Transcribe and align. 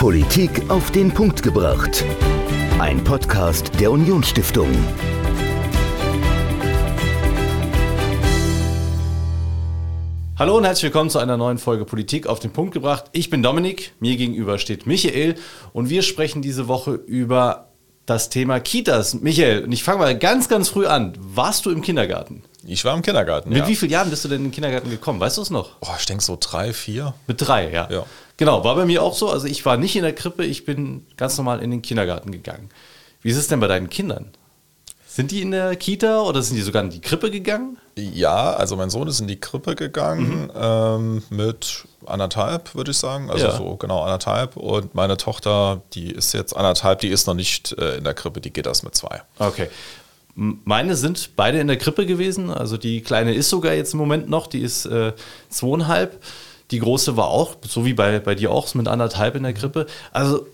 Politik 0.00 0.70
auf 0.70 0.90
den 0.92 1.12
Punkt 1.12 1.42
gebracht. 1.42 2.06
Ein 2.78 3.04
Podcast 3.04 3.70
der 3.78 3.92
Unionsstiftung. 3.92 4.70
Hallo 10.38 10.56
und 10.56 10.64
herzlich 10.64 10.84
willkommen 10.84 11.10
zu 11.10 11.18
einer 11.18 11.36
neuen 11.36 11.58
Folge 11.58 11.84
Politik 11.84 12.26
auf 12.26 12.38
den 12.38 12.50
Punkt 12.50 12.72
gebracht. 12.72 13.10
Ich 13.12 13.28
bin 13.28 13.42
Dominik, 13.42 13.92
mir 14.00 14.16
gegenüber 14.16 14.56
steht 14.56 14.86
Michael 14.86 15.34
und 15.74 15.90
wir 15.90 16.00
sprechen 16.00 16.40
diese 16.40 16.66
Woche 16.66 16.92
über 16.92 17.68
das 18.06 18.30
Thema 18.30 18.58
Kitas. 18.58 19.12
Michael, 19.12 19.64
und 19.64 19.72
ich 19.72 19.84
fange 19.84 19.98
mal 19.98 20.18
ganz, 20.18 20.48
ganz 20.48 20.70
früh 20.70 20.86
an. 20.86 21.12
Warst 21.20 21.66
du 21.66 21.70
im 21.70 21.82
Kindergarten? 21.82 22.42
Ich 22.64 22.84
war 22.84 22.94
im 22.94 23.02
Kindergarten. 23.02 23.50
Mit 23.50 23.58
ja. 23.58 23.68
wie 23.68 23.76
vielen 23.76 23.92
Jahren 23.92 24.10
bist 24.10 24.24
du 24.24 24.28
denn 24.28 24.38
in 24.38 24.44
den 24.44 24.52
Kindergarten 24.52 24.90
gekommen? 24.90 25.20
Weißt 25.20 25.36
du 25.36 25.42
es 25.42 25.50
noch? 25.50 25.76
Oh, 25.80 25.94
ich 25.98 26.06
denke 26.06 26.24
so 26.24 26.36
drei, 26.40 26.72
vier. 26.72 27.14
Mit 27.26 27.40
drei, 27.40 27.70
ja. 27.70 27.88
Ja. 27.90 28.06
Genau, 28.40 28.64
war 28.64 28.74
bei 28.74 28.86
mir 28.86 29.02
auch 29.02 29.12
so. 29.14 29.28
Also 29.28 29.46
ich 29.46 29.66
war 29.66 29.76
nicht 29.76 29.94
in 29.96 30.02
der 30.02 30.14
Krippe, 30.14 30.46
ich 30.46 30.64
bin 30.64 31.06
ganz 31.18 31.36
normal 31.36 31.60
in 31.62 31.70
den 31.70 31.82
Kindergarten 31.82 32.32
gegangen. 32.32 32.70
Wie 33.20 33.28
ist 33.28 33.36
es 33.36 33.48
denn 33.48 33.60
bei 33.60 33.66
deinen 33.66 33.90
Kindern? 33.90 34.30
Sind 35.06 35.30
die 35.30 35.42
in 35.42 35.50
der 35.50 35.76
Kita 35.76 36.22
oder 36.22 36.40
sind 36.40 36.56
die 36.56 36.62
sogar 36.62 36.82
in 36.82 36.88
die 36.88 37.02
Krippe 37.02 37.30
gegangen? 37.30 37.76
Ja, 37.96 38.54
also 38.54 38.76
mein 38.76 38.88
Sohn 38.88 39.08
ist 39.08 39.20
in 39.20 39.28
die 39.28 39.38
Krippe 39.38 39.74
gegangen 39.74 40.50
ähm, 40.58 41.22
mit 41.28 41.84
anderthalb, 42.06 42.74
würde 42.74 42.92
ich 42.92 42.96
sagen. 42.96 43.28
Also 43.30 43.44
Ja. 43.44 43.56
so 43.58 43.76
genau 43.76 44.04
anderthalb. 44.04 44.56
Und 44.56 44.94
meine 44.94 45.18
Tochter, 45.18 45.82
die 45.92 46.10
ist 46.10 46.32
jetzt 46.32 46.56
anderthalb, 46.56 47.00
die 47.00 47.08
ist 47.08 47.26
noch 47.26 47.34
nicht 47.34 47.72
äh, 47.72 47.98
in 47.98 48.04
der 48.04 48.14
Krippe, 48.14 48.40
die 48.40 48.52
geht 48.54 48.64
das 48.64 48.82
mit 48.82 48.94
zwei. 48.94 49.20
Okay. 49.38 49.68
Meine 50.34 50.96
sind 50.96 51.36
beide 51.36 51.58
in 51.60 51.66
der 51.66 51.76
Krippe 51.76 52.06
gewesen. 52.06 52.48
Also 52.48 52.78
die 52.78 53.02
kleine 53.02 53.34
ist 53.34 53.50
sogar 53.50 53.74
jetzt 53.74 53.92
im 53.92 53.98
Moment 53.98 54.30
noch, 54.30 54.46
die 54.46 54.60
ist 54.60 54.86
äh, 54.86 55.12
zweieinhalb. 55.50 56.22
Die 56.70 56.78
große 56.78 57.16
war 57.16 57.28
auch, 57.28 57.56
so 57.66 57.84
wie 57.84 57.94
bei, 57.94 58.18
bei 58.20 58.34
dir 58.34 58.50
auch, 58.52 58.72
mit 58.74 58.88
anderthalb 58.88 59.34
in 59.34 59.42
der 59.42 59.54
Krippe. 59.54 59.86
Also 60.12 60.46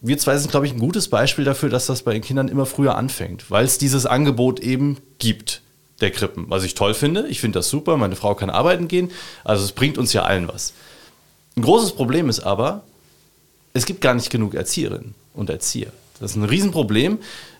wir 0.00 0.16
zwei 0.18 0.36
sind, 0.38 0.50
glaube 0.50 0.66
ich, 0.66 0.72
ein 0.72 0.78
gutes 0.78 1.08
Beispiel 1.08 1.44
dafür, 1.44 1.68
dass 1.68 1.86
das 1.86 2.02
bei 2.02 2.12
den 2.12 2.22
Kindern 2.22 2.48
immer 2.48 2.66
früher 2.66 2.96
anfängt, 2.96 3.50
weil 3.50 3.64
es 3.64 3.78
dieses 3.78 4.06
Angebot 4.06 4.60
eben 4.60 4.98
gibt, 5.18 5.62
der 6.00 6.10
Krippen. 6.10 6.46
Was 6.48 6.64
ich 6.64 6.74
toll 6.74 6.94
finde. 6.94 7.26
Ich 7.28 7.40
finde 7.40 7.58
das 7.58 7.68
super. 7.68 7.96
Meine 7.96 8.16
Frau 8.16 8.34
kann 8.34 8.50
arbeiten 8.50 8.88
gehen. 8.88 9.10
Also 9.44 9.64
es 9.64 9.72
bringt 9.72 9.98
uns 9.98 10.12
ja 10.12 10.22
allen 10.22 10.48
was. 10.48 10.72
Ein 11.56 11.62
großes 11.62 11.92
Problem 11.92 12.28
ist 12.28 12.40
aber, 12.40 12.82
es 13.74 13.84
gibt 13.86 14.00
gar 14.00 14.14
nicht 14.14 14.30
genug 14.30 14.54
Erzieherinnen 14.54 15.14
und 15.34 15.50
Erzieher. 15.50 15.92
Das 16.18 16.32
ist 16.32 16.36
ein 16.36 16.44
Riesenproblem. 16.44 17.18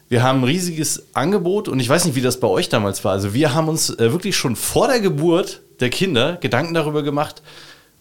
Wir 0.08 0.22
haben 0.22 0.40
ein 0.40 0.44
riesiges 0.44 1.04
Angebot 1.12 1.68
und 1.68 1.78
ich 1.78 1.88
weiß 1.88 2.04
nicht, 2.04 2.14
wie 2.14 2.22
das 2.22 2.40
bei 2.40 2.48
euch 2.48 2.68
damals 2.68 3.04
war. 3.04 3.12
Also 3.12 3.34
wir 3.34 3.54
haben 3.54 3.68
uns 3.68 3.90
äh, 3.90 4.10
wirklich 4.12 4.36
schon 4.36 4.56
vor 4.56 4.88
der 4.88 5.00
Geburt 5.00 5.60
der 5.78 5.90
Kinder 5.90 6.36
Gedanken 6.40 6.74
darüber 6.74 7.02
gemacht, 7.02 7.42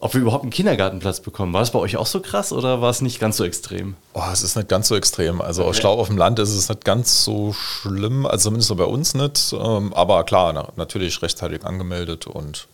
ob 0.01 0.13
wir 0.13 0.21
überhaupt 0.21 0.43
einen 0.43 0.51
Kindergartenplatz 0.51 1.19
bekommen. 1.19 1.51
War 1.51 1.59
das 1.59 1.71
bei 1.71 1.79
euch 1.79 1.97
auch 1.97 2.05
so 2.05 2.21
krass 2.21 2.53
oder 2.53 2.81
war 2.81 2.89
es 2.89 3.01
nicht 3.01 3.19
ganz 3.19 3.35
so 3.35 3.43
extrem? 3.43 3.95
Oh, 4.13 4.23
es 4.31 4.43
ist 4.43 4.55
nicht 4.55 4.69
ganz 4.69 4.87
so 4.87 4.95
extrem. 4.95 5.41
Also 5.41 5.69
ich 5.71 5.81
glaube, 5.81 6.01
auf 6.01 6.07
dem 6.07 6.17
Land 6.17 6.39
ist 6.39 6.51
es 6.55 6.69
nicht 6.69 6.85
ganz 6.85 7.25
so 7.25 7.51
schlimm, 7.51 8.25
also 8.25 8.45
zumindest 8.45 8.75
bei 8.77 8.85
uns 8.85 9.13
nicht. 9.13 9.53
Ähm, 9.53 9.93
aber 9.93 10.23
klar, 10.23 10.53
na, 10.53 10.69
natürlich 10.77 11.21
rechtzeitig 11.21 11.65
angemeldet 11.65 12.27
und 12.27 12.69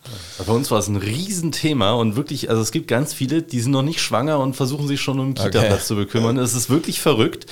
Bei 0.46 0.52
uns 0.52 0.70
war 0.70 0.78
es 0.78 0.86
ein 0.86 0.94
Riesenthema 0.96 1.94
und 1.94 2.14
wirklich, 2.14 2.48
also 2.48 2.62
es 2.62 2.70
gibt 2.70 2.86
ganz 2.86 3.12
viele, 3.12 3.42
die 3.42 3.60
sind 3.60 3.72
noch 3.72 3.82
nicht 3.82 4.00
schwanger 4.00 4.38
und 4.38 4.54
versuchen 4.54 4.86
sich 4.86 5.00
schon 5.00 5.18
um 5.18 5.26
einen 5.26 5.34
Kita-Platz 5.34 5.72
Okay. 5.72 5.84
zu 5.84 5.96
bekümmern. 5.96 6.38
Es 6.38 6.54
ist 6.54 6.70
wirklich 6.70 7.00
verrückt. 7.00 7.46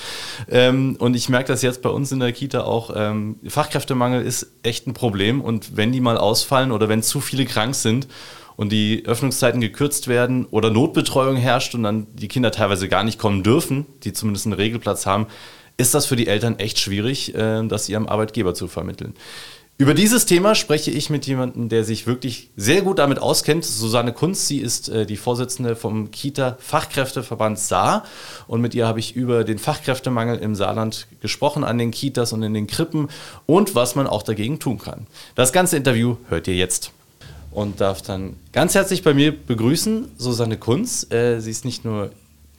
Ähm, 0.49 0.95
und 0.99 1.15
ich 1.15 1.27
merke 1.27 1.47
das 1.49 1.61
jetzt 1.61 1.81
bei 1.81 1.89
uns 1.89 2.13
in 2.13 2.21
der 2.21 2.31
Kita 2.31 2.61
auch. 2.63 2.91
Ähm, 2.95 3.39
Fachkräftemangel 3.45 4.21
ist 4.25 4.47
echt 4.63 4.87
ein 4.87 4.93
Problem 4.93 5.41
und 5.41 5.75
wenn 5.75 5.91
die 5.91 5.99
mal 5.99 6.17
ausfallen 6.17 6.71
oder 6.71 6.87
wenn 6.87 7.03
zu 7.03 7.19
viele 7.19 7.43
krank 7.43 7.75
sind 7.75 8.07
und 8.55 8.71
die 8.71 9.03
Öffnungszeiten 9.05 9.61
gekürzt 9.61 10.07
werden 10.07 10.45
oder 10.45 10.69
Notbetreuung 10.69 11.35
herrscht 11.35 11.75
und 11.75 11.83
dann 11.83 12.07
die 12.13 12.27
Kinder 12.27 12.51
teilweise 12.51 12.87
gar 12.87 13.03
nicht 13.03 13.19
kommen 13.19 13.43
dürfen, 13.43 13.85
die 14.03 14.13
zumindest 14.13 14.45
einen 14.45 14.53
Regelplatz 14.53 15.05
haben, 15.05 15.27
ist 15.77 15.93
das 15.93 16.05
für 16.05 16.15
die 16.15 16.27
Eltern 16.27 16.59
echt 16.59 16.79
schwierig, 16.79 17.35
äh, 17.35 17.65
das 17.67 17.89
ihrem 17.89 18.07
Arbeitgeber 18.07 18.53
zu 18.53 18.67
vermitteln. 18.67 19.13
Über 19.77 19.93
dieses 19.93 20.25
Thema 20.25 20.55
spreche 20.55 20.89
ich 20.89 21.09
mit 21.09 21.27
jemandem, 21.27 21.67
der 21.67 21.83
sich 21.83 22.07
wirklich 22.07 22.49
sehr 22.55 22.81
gut 22.81 22.97
damit 22.97 23.19
auskennt. 23.19 23.65
Susanne 23.65 24.13
Kunz, 24.13 24.47
sie 24.47 24.59
ist 24.59 24.87
äh, 24.87 25.05
die 25.05 25.17
Vorsitzende 25.17 25.75
vom 25.75 26.11
Kita-Fachkräfteverband 26.11 27.59
Saar. 27.59 28.05
Und 28.47 28.61
mit 28.61 28.73
ihr 28.73 28.87
habe 28.87 29.01
ich 29.01 29.17
über 29.17 29.43
den 29.43 29.59
Fachkräftemangel 29.59 30.37
im 30.37 30.55
Saarland 30.55 31.07
gesprochen, 31.19 31.65
an 31.65 31.77
den 31.77 31.91
Kitas 31.91 32.31
und 32.31 32.41
in 32.41 32.53
den 32.53 32.67
Krippen 32.67 33.09
und 33.47 33.75
was 33.75 33.95
man 33.95 34.07
auch 34.07 34.23
dagegen 34.23 34.59
tun 34.59 34.77
kann. 34.77 35.07
Das 35.35 35.51
ganze 35.51 35.75
Interview 35.75 36.15
hört 36.29 36.47
ihr 36.47 36.55
jetzt. 36.55 36.93
Und 37.55 37.79
darf 37.79 38.01
dann 38.01 38.35
ganz 38.51 38.75
herzlich 38.75 39.01
bei 39.01 39.13
mir 39.13 39.31
begrüßen 39.31 40.09
Susanne 40.17 40.57
Kunz. 40.57 41.09
Äh, 41.09 41.39
sie 41.39 41.51
ist 41.51 41.63
nicht 41.63 41.85
nur 41.85 42.11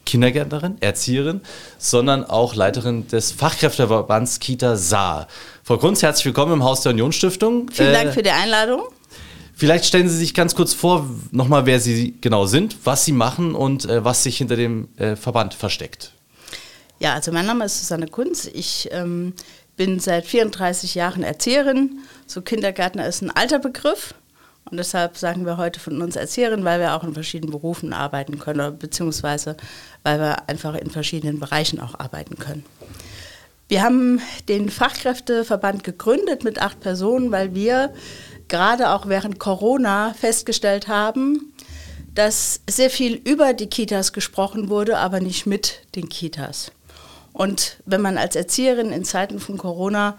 Kindergärtnerin, 0.06 0.78
Erzieherin, 0.80 1.42
sondern 1.76 2.24
auch 2.24 2.54
Leiterin 2.54 3.06
des 3.08 3.30
Fachkräfteverbands 3.30 4.38
Kita 4.38 4.76
Saar. 4.76 5.28
Frau 5.64 5.76
Kunz, 5.76 6.02
herzlich 6.02 6.24
willkommen 6.24 6.54
im 6.54 6.64
Haus 6.64 6.80
der 6.80 6.92
Unionsstiftung. 6.92 7.68
Vielen 7.70 7.90
Äh, 7.90 7.92
Dank 8.04 8.14
für 8.14 8.22
die 8.22 8.30
Einladung. 8.30 8.84
Vielleicht 9.54 9.84
stellen 9.84 10.08
Sie 10.08 10.16
sich 10.16 10.32
ganz 10.32 10.54
kurz 10.54 10.72
vor, 10.72 11.06
nochmal, 11.30 11.66
wer 11.66 11.78
Sie 11.78 12.14
genau 12.22 12.46
sind, 12.46 12.78
was 12.84 13.04
Sie 13.04 13.12
machen 13.12 13.54
und 13.54 13.84
äh, 13.84 14.02
was 14.02 14.22
sich 14.22 14.38
hinter 14.38 14.56
dem 14.56 14.88
äh, 14.96 15.14
Verband 15.14 15.52
versteckt. 15.52 16.12
Ja, 17.00 17.12
also 17.12 17.32
mein 17.32 17.44
Name 17.44 17.66
ist 17.66 17.80
Susanne 17.80 18.06
Kunz. 18.08 18.46
Ich 18.46 18.88
ähm, 18.92 19.34
bin 19.76 20.00
seit 20.00 20.24
34 20.24 20.94
Jahren 20.94 21.22
Erzieherin. 21.22 21.98
So 22.26 22.40
Kindergärtner 22.40 23.06
ist 23.06 23.20
ein 23.20 23.30
alter 23.30 23.58
Begriff. 23.58 24.14
Und 24.70 24.78
deshalb 24.78 25.16
sagen 25.16 25.46
wir 25.46 25.58
heute 25.58 25.78
von 25.78 26.02
uns 26.02 26.16
Erzieherin, 26.16 26.64
weil 26.64 26.80
wir 26.80 26.94
auch 26.94 27.04
in 27.04 27.14
verschiedenen 27.14 27.52
Berufen 27.52 27.92
arbeiten 27.92 28.38
können, 28.38 28.78
beziehungsweise 28.78 29.56
weil 30.02 30.18
wir 30.18 30.48
einfach 30.48 30.74
in 30.74 30.90
verschiedenen 30.90 31.38
Bereichen 31.38 31.78
auch 31.80 31.98
arbeiten 31.98 32.36
können. 32.36 32.64
Wir 33.68 33.82
haben 33.82 34.20
den 34.48 34.68
Fachkräfteverband 34.68 35.84
gegründet 35.84 36.44
mit 36.44 36.60
acht 36.60 36.80
Personen, 36.80 37.32
weil 37.32 37.54
wir 37.54 37.92
gerade 38.48 38.90
auch 38.90 39.06
während 39.08 39.38
Corona 39.38 40.14
festgestellt 40.14 40.88
haben, 40.88 41.52
dass 42.14 42.60
sehr 42.68 42.90
viel 42.90 43.14
über 43.14 43.52
die 43.52 43.66
Kitas 43.66 44.12
gesprochen 44.12 44.68
wurde, 44.68 44.98
aber 44.98 45.20
nicht 45.20 45.46
mit 45.46 45.82
den 45.94 46.08
Kitas. 46.08 46.72
Und 47.32 47.76
wenn 47.84 48.00
man 48.00 48.18
als 48.18 48.34
Erzieherin 48.34 48.90
in 48.90 49.04
Zeiten 49.04 49.38
von 49.38 49.58
Corona 49.58 50.16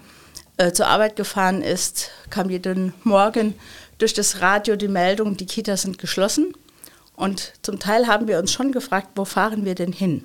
äh, 0.57 0.71
zur 0.71 0.87
Arbeit 0.87 1.15
gefahren 1.15 1.61
ist, 1.61 2.11
kam 2.29 2.49
jeden 2.49 2.93
Morgen 3.03 3.55
durch 3.97 4.13
das 4.13 4.41
Radio 4.41 4.75
die 4.75 4.87
Meldung, 4.87 5.37
die 5.37 5.45
Kitas 5.45 5.83
sind 5.83 5.97
geschlossen. 5.97 6.53
Und 7.15 7.53
zum 7.61 7.79
Teil 7.79 8.07
haben 8.07 8.27
wir 8.27 8.39
uns 8.39 8.51
schon 8.51 8.71
gefragt, 8.71 9.09
wo 9.15 9.25
fahren 9.25 9.65
wir 9.65 9.75
denn 9.75 9.91
hin? 9.91 10.23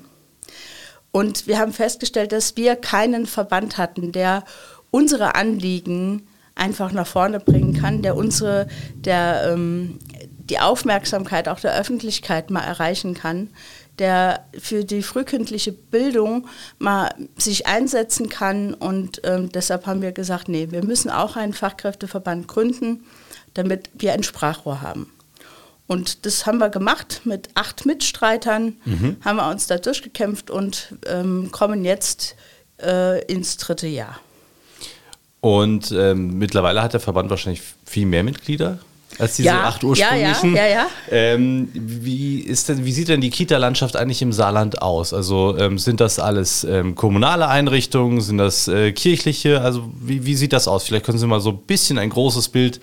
Und 1.10 1.46
wir 1.46 1.58
haben 1.58 1.72
festgestellt, 1.72 2.32
dass 2.32 2.56
wir 2.56 2.76
keinen 2.76 3.26
Verband 3.26 3.78
hatten, 3.78 4.12
der 4.12 4.44
unsere 4.90 5.34
Anliegen 5.34 6.26
einfach 6.54 6.92
nach 6.92 7.06
vorne 7.06 7.40
bringen 7.40 7.74
kann, 7.74 8.02
der 8.02 8.16
unsere, 8.16 8.68
der 8.94 9.52
ähm, 9.52 9.98
die 10.50 10.58
Aufmerksamkeit 10.58 11.48
auch 11.48 11.60
der 11.60 11.74
Öffentlichkeit 11.74 12.50
mal 12.50 12.60
erreichen 12.60 13.14
kann, 13.14 13.50
der 13.98 14.46
für 14.58 14.84
die 14.84 15.02
frühkindliche 15.02 15.72
Bildung 15.72 16.46
mal 16.78 17.10
sich 17.36 17.66
einsetzen 17.66 18.28
kann. 18.28 18.74
Und 18.74 19.20
ähm, 19.24 19.50
deshalb 19.50 19.86
haben 19.86 20.02
wir 20.02 20.12
gesagt, 20.12 20.48
nee, 20.48 20.68
wir 20.70 20.84
müssen 20.84 21.10
auch 21.10 21.36
einen 21.36 21.52
Fachkräfteverband 21.52 22.48
gründen, 22.48 23.04
damit 23.54 23.90
wir 23.94 24.12
ein 24.12 24.22
Sprachrohr 24.22 24.80
haben. 24.82 25.10
Und 25.86 26.24
das 26.26 26.46
haben 26.46 26.58
wir 26.58 26.70
gemacht 26.70 27.22
mit 27.24 27.50
acht 27.54 27.84
Mitstreitern, 27.84 28.76
haben 29.24 29.36
wir 29.36 29.50
uns 29.50 29.66
da 29.66 29.78
durchgekämpft 29.78 30.50
und 30.50 30.94
ähm, 31.06 31.50
kommen 31.52 31.84
jetzt 31.84 32.34
äh, 32.82 33.22
ins 33.26 33.56
dritte 33.58 33.88
Jahr. 33.88 34.18
Und 35.40 35.90
ähm, 35.90 36.38
mittlerweile 36.38 36.82
hat 36.82 36.92
der 36.92 37.00
Verband 37.00 37.28
wahrscheinlich 37.28 37.62
viel 37.84 38.06
mehr 38.06 38.22
Mitglieder 38.22 38.78
als 39.18 39.36
diese 39.36 39.48
Ja, 39.48 39.64
acht 39.64 39.82
ja, 39.82 39.88
ja, 39.88 40.30
ursprünglichen. 40.30 40.56
ja, 40.56 40.66
ja. 40.66 40.86
Ähm, 41.10 41.68
wie, 41.74 42.40
ist 42.40 42.68
denn, 42.68 42.84
wie 42.84 42.92
sieht 42.92 43.08
denn 43.08 43.20
die 43.20 43.30
Kita-Landschaft 43.30 43.96
eigentlich 43.96 44.22
im 44.22 44.32
Saarland 44.32 44.80
aus? 44.80 45.12
Also 45.12 45.56
ähm, 45.58 45.78
sind 45.78 46.00
das 46.00 46.18
alles 46.18 46.64
ähm, 46.64 46.94
kommunale 46.94 47.48
Einrichtungen, 47.48 48.20
sind 48.20 48.38
das 48.38 48.68
äh, 48.68 48.92
kirchliche? 48.92 49.60
Also 49.60 49.90
wie, 50.00 50.24
wie 50.24 50.34
sieht 50.34 50.52
das 50.52 50.68
aus? 50.68 50.84
Vielleicht 50.84 51.04
können 51.04 51.18
Sie 51.18 51.26
mal 51.26 51.40
so 51.40 51.50
ein 51.50 51.58
bisschen 51.58 51.98
ein 51.98 52.08
großes 52.08 52.48
Bild 52.48 52.80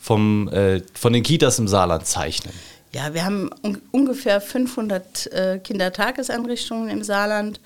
vom, 0.00 0.48
äh, 0.48 0.82
von 0.94 1.12
den 1.12 1.22
Kitas 1.22 1.58
im 1.58 1.68
Saarland 1.68 2.06
zeichnen. 2.06 2.54
Ja, 2.92 3.14
wir 3.14 3.24
haben 3.24 3.50
un 3.62 3.80
ungefähr 3.92 4.40
500 4.40 5.32
äh, 5.32 5.58
Kindertageseinrichtungen 5.62 6.88
im 6.88 7.04
Saarland. 7.04 7.60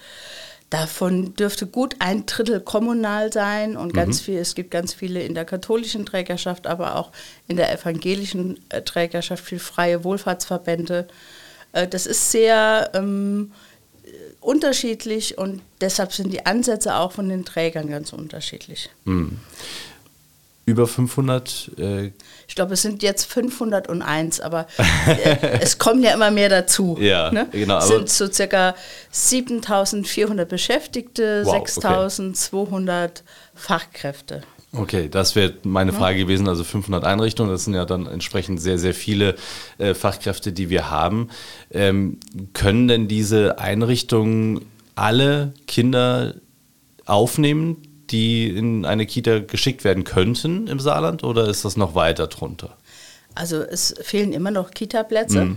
Davon 0.68 1.34
dürfte 1.36 1.66
gut 1.66 1.96
ein 2.00 2.26
Drittel 2.26 2.60
kommunal 2.60 3.32
sein 3.32 3.76
und 3.76 3.94
ganz 3.94 4.20
viel, 4.20 4.38
es 4.38 4.56
gibt 4.56 4.72
ganz 4.72 4.92
viele 4.92 5.22
in 5.22 5.34
der 5.34 5.44
katholischen 5.44 6.04
Trägerschaft, 6.04 6.66
aber 6.66 6.96
auch 6.96 7.12
in 7.46 7.56
der 7.56 7.72
evangelischen 7.72 8.58
äh, 8.70 8.82
Trägerschaft, 8.82 9.44
viel 9.44 9.60
freie 9.60 10.02
Wohlfahrtsverbände. 10.02 11.06
Äh, 11.72 11.86
das 11.86 12.06
ist 12.06 12.32
sehr 12.32 12.90
ähm, 12.94 13.52
äh, 14.04 14.08
unterschiedlich 14.40 15.38
und 15.38 15.62
deshalb 15.80 16.12
sind 16.12 16.32
die 16.32 16.44
Ansätze 16.44 16.96
auch 16.96 17.12
von 17.12 17.28
den 17.28 17.44
Trägern 17.44 17.88
ganz 17.88 18.12
unterschiedlich. 18.12 18.90
Über 20.66 20.86
500? 20.86 21.70
Äh 21.78 22.12
ich 22.46 22.54
glaube, 22.54 22.74
es 22.74 22.82
sind 22.82 23.02
jetzt 23.02 23.24
501, 23.24 24.40
aber 24.40 24.66
äh, 25.06 25.58
es 25.60 25.78
kommen 25.78 26.02
ja 26.02 26.12
immer 26.12 26.30
mehr 26.30 26.48
dazu. 26.48 26.96
Ja, 27.00 27.30
ne? 27.30 27.48
genau. 27.52 27.78
Es 27.78 27.88
sind 27.88 28.08
so 28.08 28.30
circa 28.30 28.74
7400 29.10 30.48
Beschäftigte, 30.48 31.42
Wow, 31.44 31.52
6200 31.52 33.24
Fachkräfte. 33.54 34.42
Okay, 34.76 35.08
das 35.08 35.36
wäre 35.36 35.54
meine 35.62 35.92
Frage 35.92 36.18
gewesen. 36.18 36.48
Also 36.48 36.64
500 36.64 37.04
Einrichtungen, 37.04 37.50
das 37.50 37.64
sind 37.64 37.74
ja 37.74 37.84
dann 37.84 38.06
entsprechend 38.06 38.60
sehr, 38.60 38.78
sehr 38.78 38.94
viele 38.94 39.36
äh, 39.78 39.94
Fachkräfte, 39.94 40.52
die 40.52 40.68
wir 40.68 40.90
haben. 40.90 41.28
Ähm, 41.70 42.18
können 42.54 42.88
denn 42.88 43.06
diese 43.06 43.58
Einrichtungen 43.58 44.62
alle 44.96 45.54
Kinder 45.66 46.34
aufnehmen, 47.06 47.82
die 48.14 48.48
in 48.48 48.84
eine 48.84 49.06
Kita 49.06 49.40
geschickt 49.40 49.82
werden 49.82 50.04
könnten 50.04 50.68
im 50.68 50.78
Saarland 50.78 51.24
oder 51.24 51.48
ist 51.48 51.64
das 51.64 51.76
noch 51.76 51.96
weiter 51.96 52.28
drunter? 52.28 52.76
Also 53.34 53.60
es 53.60 53.92
fehlen 54.00 54.32
immer 54.32 54.52
noch 54.52 54.70
Kita-Plätze, 54.70 55.56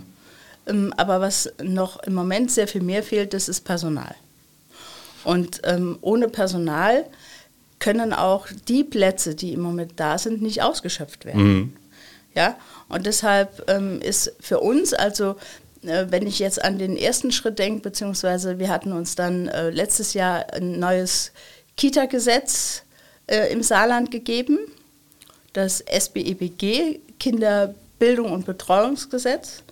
ähm, 0.66 0.92
aber 0.98 1.22
was 1.22 1.54
noch 1.62 2.02
im 2.02 2.16
Moment 2.16 2.50
sehr 2.50 2.68
viel 2.68 2.82
mehr 2.82 3.04
fehlt, 3.04 3.36
das 3.36 3.48
ist 3.48 3.62
Personal. 3.62 4.16
Und 5.24 5.62
ähm, 5.66 6.00
ohne 6.02 6.30
Personal 6.30 7.06
können 7.78 8.12
auch 8.12 8.48
die 8.68 8.84
Plätze, 8.84 9.36
die 9.36 9.54
im 9.54 9.62
Moment 9.62 9.94
da 9.98 10.18
sind, 10.18 10.42
nicht 10.42 10.64
ausgeschöpft 10.64 11.26
werden. 11.26 11.78
Ja, 12.34 12.58
und 12.90 13.06
deshalb 13.06 13.70
ähm, 13.70 14.02
ist 14.02 14.34
für 14.40 14.62
uns 14.62 14.96
also 14.96 15.36
äh, 15.84 16.08
wenn 16.10 16.26
ich 16.26 16.40
jetzt 16.40 16.64
an 16.64 16.80
den 16.80 16.98
ersten 16.98 17.32
Schritt 17.32 17.60
denke, 17.60 17.82
beziehungsweise 17.82 18.58
wir 18.58 18.70
hatten 18.70 18.94
uns 18.94 19.16
dann 19.16 19.48
äh, 19.48 19.70
letztes 19.70 20.16
Jahr 20.16 20.52
ein 20.54 20.80
neues 20.80 21.32
Kita-Gesetz 21.78 22.84
äh, 23.28 23.52
im 23.52 23.64
Saarland 23.64 24.12
gegeben, 24.12 24.60
das 25.54 25.80
SBEBG, 25.80 27.00
Kinderbildung 27.20 28.32
und 28.32 28.46
Betreuungsgesetz. 28.46 29.64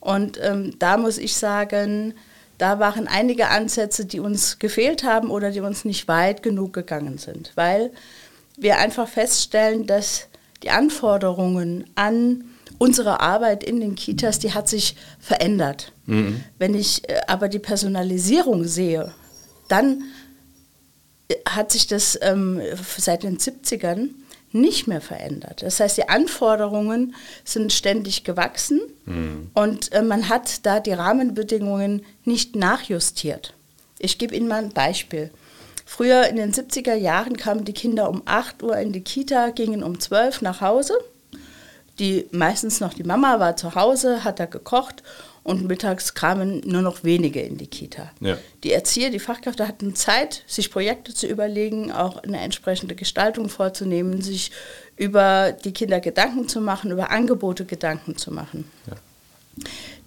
Und 0.00 0.38
ähm, 0.42 0.74
da 0.78 0.96
muss 0.96 1.18
ich 1.18 1.36
sagen, 1.36 2.14
da 2.58 2.78
waren 2.78 3.08
einige 3.08 3.48
Ansätze, 3.48 4.06
die 4.06 4.20
uns 4.20 4.58
gefehlt 4.58 5.04
haben 5.04 5.30
oder 5.30 5.50
die 5.50 5.60
uns 5.60 5.84
nicht 5.84 6.08
weit 6.08 6.42
genug 6.42 6.72
gegangen 6.72 7.18
sind, 7.18 7.52
weil 7.54 7.90
wir 8.56 8.78
einfach 8.78 9.08
feststellen, 9.08 9.86
dass 9.86 10.26
die 10.62 10.70
Anforderungen 10.70 11.84
an 11.94 12.44
unsere 12.78 13.20
Arbeit 13.20 13.64
in 13.64 13.80
den 13.80 13.94
Kitas, 13.94 14.38
die 14.38 14.52
hat 14.52 14.68
sich 14.68 14.96
verändert. 15.18 15.92
Wenn 16.58 16.74
ich 16.74 17.08
äh, 17.08 17.20
aber 17.26 17.48
die 17.48 17.58
Personalisierung 17.58 18.64
sehe, 18.64 19.12
dann 19.68 20.02
hat 21.48 21.72
sich 21.72 21.86
das 21.86 22.18
ähm, 22.22 22.60
seit 22.96 23.22
den 23.22 23.38
70ern 23.38 24.10
nicht 24.52 24.88
mehr 24.88 25.00
verändert. 25.00 25.62
Das 25.62 25.78
heißt, 25.78 25.96
die 25.96 26.08
Anforderungen 26.08 27.14
sind 27.44 27.72
ständig 27.72 28.24
gewachsen 28.24 28.80
und 29.54 29.92
äh, 29.92 30.02
man 30.02 30.28
hat 30.28 30.66
da 30.66 30.80
die 30.80 30.92
Rahmenbedingungen 30.92 32.04
nicht 32.24 32.56
nachjustiert. 32.56 33.54
Ich 33.98 34.18
gebe 34.18 34.34
Ihnen 34.34 34.48
mal 34.48 34.62
ein 34.64 34.72
Beispiel. 34.72 35.30
Früher 35.84 36.26
in 36.28 36.36
den 36.36 36.52
70er 36.52 36.94
Jahren 36.94 37.36
kamen 37.36 37.64
die 37.64 37.72
Kinder 37.72 38.08
um 38.08 38.22
8 38.24 38.62
Uhr 38.62 38.76
in 38.78 38.92
die 38.92 39.02
Kita, 39.02 39.50
gingen 39.50 39.82
um 39.82 40.00
12 40.00 40.42
nach 40.42 40.60
Hause. 40.60 40.94
Die, 41.98 42.26
meistens 42.30 42.80
noch 42.80 42.94
die 42.94 43.04
Mama 43.04 43.38
war 43.40 43.56
zu 43.56 43.74
Hause, 43.74 44.24
hat 44.24 44.40
da 44.40 44.46
gekocht 44.46 45.02
und 45.42 45.66
mittags 45.66 46.14
kamen 46.14 46.60
nur 46.64 46.82
noch 46.82 47.02
wenige 47.02 47.40
in 47.40 47.56
die 47.56 47.66
Kita. 47.66 48.10
Ja. 48.20 48.36
Die 48.62 48.72
Erzieher, 48.72 49.10
die 49.10 49.18
Fachkräfte 49.18 49.66
hatten 49.66 49.94
Zeit, 49.94 50.44
sich 50.46 50.70
Projekte 50.70 51.14
zu 51.14 51.26
überlegen, 51.26 51.92
auch 51.92 52.22
eine 52.22 52.40
entsprechende 52.40 52.94
Gestaltung 52.94 53.48
vorzunehmen, 53.48 54.20
sich 54.22 54.50
über 54.96 55.52
die 55.52 55.72
Kinder 55.72 56.00
Gedanken 56.00 56.48
zu 56.48 56.60
machen, 56.60 56.90
über 56.90 57.10
Angebote 57.10 57.64
Gedanken 57.64 58.16
zu 58.16 58.30
machen. 58.30 58.70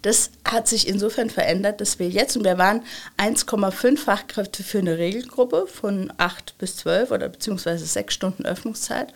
Das 0.03 0.31
hat 0.45 0.68
sich 0.68 0.88
insofern 0.88 1.30
verändert, 1.30 1.79
dass 1.79 1.97
wir 1.97 2.09
jetzt, 2.09 2.36
und 2.36 2.44
wir 2.44 2.57
waren 2.57 2.81
1,5 3.18 3.97
Fachkräfte 3.97 4.62
für 4.62 4.79
eine 4.79 4.97
Regelgruppe 4.97 5.65
von 5.68 6.12
8 6.18 6.57
bis 6.57 6.77
12 6.77 7.12
oder 7.12 7.29
beziehungsweise 7.29 7.86
6 7.86 8.13
Stunden 8.13 8.45
Öffnungszeit. 8.45 9.13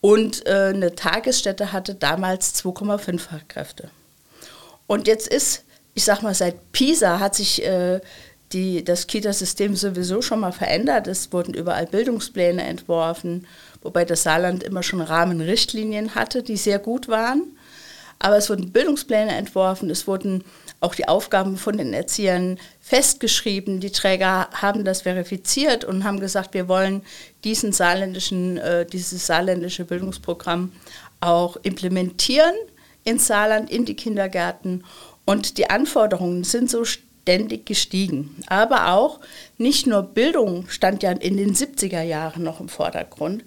Und 0.00 0.46
äh, 0.46 0.72
eine 0.74 0.94
Tagesstätte 0.94 1.72
hatte 1.72 1.94
damals 1.94 2.54
2,5 2.54 3.18
Fachkräfte. 3.18 3.90
Und 4.86 5.06
jetzt 5.06 5.28
ist, 5.28 5.64
ich 5.94 6.04
sag 6.04 6.22
mal, 6.22 6.34
seit 6.34 6.72
PISA 6.72 7.20
hat 7.20 7.34
sich 7.34 7.64
äh, 7.64 8.00
die, 8.52 8.84
das 8.84 9.06
Kitasystem 9.06 9.74
sowieso 9.74 10.22
schon 10.22 10.40
mal 10.40 10.52
verändert. 10.52 11.06
Es 11.06 11.32
wurden 11.32 11.54
überall 11.54 11.86
Bildungspläne 11.86 12.62
entworfen, 12.62 13.46
wobei 13.82 14.04
das 14.04 14.22
Saarland 14.22 14.62
immer 14.62 14.82
schon 14.82 15.00
Rahmenrichtlinien 15.00 16.14
hatte, 16.14 16.42
die 16.42 16.56
sehr 16.56 16.78
gut 16.78 17.08
waren. 17.08 17.56
Aber 18.20 18.36
es 18.36 18.48
wurden 18.48 18.70
Bildungspläne 18.70 19.34
entworfen, 19.34 19.90
es 19.90 20.06
wurden 20.06 20.44
auch 20.80 20.94
die 20.94 21.08
Aufgaben 21.08 21.56
von 21.56 21.76
den 21.76 21.92
Erziehern 21.92 22.58
festgeschrieben. 22.80 23.80
Die 23.80 23.90
Träger 23.90 24.48
haben 24.52 24.84
das 24.84 25.02
verifiziert 25.02 25.84
und 25.84 26.04
haben 26.04 26.20
gesagt, 26.20 26.54
wir 26.54 26.68
wollen 26.68 27.02
diesen 27.42 27.72
saarländischen, 27.72 28.58
äh, 28.58 28.86
dieses 28.86 29.26
saarländische 29.26 29.84
Bildungsprogramm 29.84 30.72
auch 31.20 31.56
implementieren 31.62 32.54
ins 33.04 33.26
Saarland, 33.26 33.70
in 33.70 33.84
die 33.84 33.94
Kindergärten. 33.96 34.84
Und 35.24 35.58
die 35.58 35.70
Anforderungen 35.70 36.44
sind 36.44 36.70
so 36.70 36.84
ständig 36.84 37.66
gestiegen. 37.66 38.36
Aber 38.48 38.92
auch 38.92 39.20
nicht 39.56 39.86
nur 39.86 40.02
Bildung 40.02 40.68
stand 40.68 41.02
ja 41.02 41.12
in 41.12 41.36
den 41.36 41.54
70er 41.54 42.02
Jahren 42.02 42.42
noch 42.42 42.60
im 42.60 42.68
Vordergrund. 42.68 43.44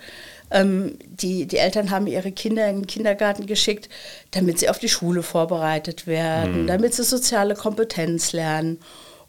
Ähm, 0.49 0.97
die, 1.05 1.45
die 1.45 1.57
Eltern 1.57 1.91
haben 1.91 2.07
ihre 2.07 2.31
Kinder 2.31 2.67
in 2.69 2.77
den 2.77 2.87
Kindergarten 2.87 3.45
geschickt, 3.45 3.89
damit 4.31 4.59
sie 4.59 4.69
auf 4.69 4.79
die 4.79 4.89
Schule 4.89 5.21
vorbereitet 5.21 6.07
werden, 6.07 6.67
damit 6.67 6.93
sie 6.93 7.03
soziale 7.03 7.55
Kompetenz 7.55 8.31
lernen. 8.31 8.79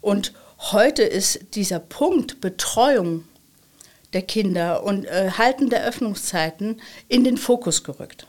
Und 0.01 0.33
heute 0.71 1.03
ist 1.03 1.55
dieser 1.55 1.79
Punkt 1.79 2.41
Betreuung 2.41 3.25
der 4.13 4.21
Kinder 4.23 4.83
und 4.83 5.05
äh, 5.05 5.31
Halten 5.37 5.69
der 5.69 5.85
Öffnungszeiten 5.85 6.81
in 7.07 7.23
den 7.23 7.37
Fokus 7.37 7.83
gerückt. 7.83 8.25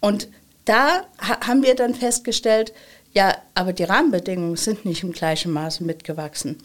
Und 0.00 0.28
da 0.68 1.06
ha 1.18 1.46
haben 1.46 1.62
wir 1.62 1.74
dann 1.74 1.94
festgestellt, 1.94 2.72
ja, 3.12 3.36
aber 3.54 3.72
die 3.72 3.84
Rahmenbedingungen 3.84 4.56
sind 4.56 4.84
nicht 4.84 5.02
im 5.02 5.12
gleichen 5.12 5.52
Maße 5.52 5.82
mitgewachsen. 5.82 6.58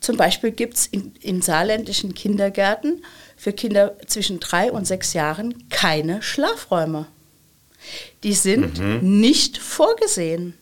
Zum 0.00 0.16
Beispiel 0.16 0.50
gibt 0.50 0.74
es 0.74 0.86
in, 0.86 1.14
in 1.20 1.42
saarländischen 1.42 2.14
Kindergärten 2.14 3.04
für 3.36 3.52
Kinder 3.52 3.96
zwischen 4.06 4.40
drei 4.40 4.72
und 4.72 4.86
sechs 4.86 5.12
Jahren 5.12 5.68
keine 5.68 6.22
Schlafräume. 6.22 7.06
Die 8.24 8.34
sind 8.34 9.02
nicht 9.02 9.58
vorgesehen. 9.58 10.54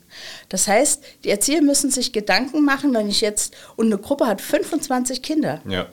Das 0.48 0.66
heißt, 0.68 1.02
die 1.24 1.30
Erzieher 1.30 1.62
müssen 1.62 1.90
sich 1.90 2.12
Gedanken 2.12 2.64
machen, 2.64 2.92
wenn 2.94 3.08
ich 3.08 3.20
jetzt, 3.20 3.54
und 3.76 3.86
eine 3.86 3.98
Gruppe 3.98 4.26
hat 4.26 4.40
25 4.40 5.22
Kinder. 5.22 5.62
Ja. 5.68 5.88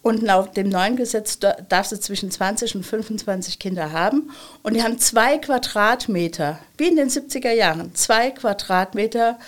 Und 0.00 0.22
laut 0.22 0.56
dem 0.56 0.68
neuen 0.68 0.96
Gesetz 0.96 1.38
da- 1.38 1.56
darf 1.68 1.86
sie 1.86 1.98
zwischen 2.00 2.30
20 2.30 2.74
und 2.76 2.84
25 2.86 3.58
Kinder 3.58 3.92
haben. 3.92 4.30
Und 4.62 4.74
die 4.74 4.82
haben 4.82 4.98
zwei 4.98 5.38
Quadratmeter, 5.38 6.58
wie 6.78 6.86
in 6.88 6.96
den 6.96 7.08
70er 7.10 7.50
Jahren, 7.52 7.94
zwei 7.94 8.30
Quadratmeter 8.30 9.38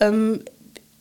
ähm, 0.00 0.42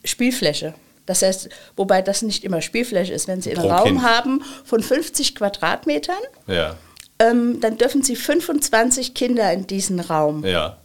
Spielfläche. 0.06 0.74
Das 1.06 1.22
heißt, 1.22 1.50
wobei 1.76 2.02
das 2.02 2.22
nicht 2.22 2.44
immer 2.44 2.62
Spielfläche 2.62 3.14
ist, 3.14 3.28
wenn 3.28 3.42
Sie 3.42 3.52
einen 3.52 3.60
Pro 3.62 3.70
Raum 3.70 3.84
Kind. 3.86 4.04
haben 4.04 4.42
von 4.64 4.82
50 4.82 5.36
Quadratmetern, 5.36 6.16
Ja. 6.48 6.78
ähm, 7.20 7.60
dann 7.60 7.78
dürfen 7.78 8.04
Sie 8.04 8.16
25 8.16 9.14
Kinder 9.14 9.52
in 9.52 9.68
diesen 9.68 10.00
Raum 10.00 10.46
Ja. 10.46 10.78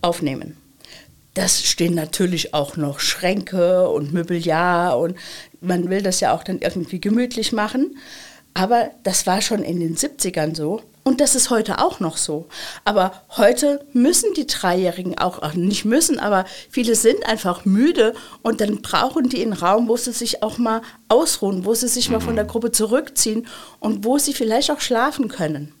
aufnehmen. 0.00 0.56
Das 1.34 1.62
stehen 1.62 1.94
natürlich 1.94 2.54
auch 2.54 2.76
noch 2.76 2.98
Schränke 2.98 3.88
und 3.88 4.12
Möbeljahr 4.12 4.98
und 4.98 5.14
man 5.60 5.90
will 5.90 6.02
das 6.02 6.20
ja 6.20 6.32
auch 6.34 6.42
dann 6.42 6.60
irgendwie 6.60 7.00
gemütlich 7.00 7.52
machen. 7.52 7.96
Aber 8.54 8.90
das 9.04 9.26
war 9.26 9.42
schon 9.42 9.62
in 9.62 9.78
den 9.78 9.96
70ern 9.96 10.56
so 10.56 10.82
und 11.02 11.20
das 11.20 11.34
ist 11.34 11.50
heute 11.50 11.78
auch 11.78 12.00
noch 12.00 12.16
so. 12.16 12.46
Aber 12.84 13.12
heute 13.36 13.84
müssen 13.92 14.34
die 14.34 14.46
Dreijährigen 14.46 15.18
auch, 15.18 15.40
ach, 15.42 15.54
nicht 15.54 15.84
müssen, 15.84 16.18
aber 16.18 16.44
viele 16.68 16.94
sind 16.94 17.26
einfach 17.26 17.64
müde 17.64 18.14
und 18.42 18.60
dann 18.60 18.82
brauchen 18.82 19.28
die 19.28 19.42
einen 19.42 19.54
Raum, 19.54 19.88
wo 19.88 19.96
sie 19.96 20.12
sich 20.12 20.42
auch 20.42 20.58
mal 20.58 20.82
ausruhen, 21.08 21.64
wo 21.64 21.74
sie 21.74 21.88
sich 21.88 22.10
mal 22.10 22.20
von 22.20 22.36
der 22.36 22.44
Gruppe 22.44 22.70
zurückziehen 22.70 23.46
und 23.78 24.04
wo 24.04 24.18
sie 24.18 24.34
vielleicht 24.34 24.70
auch 24.70 24.80
schlafen 24.80 25.28
können. 25.28 25.72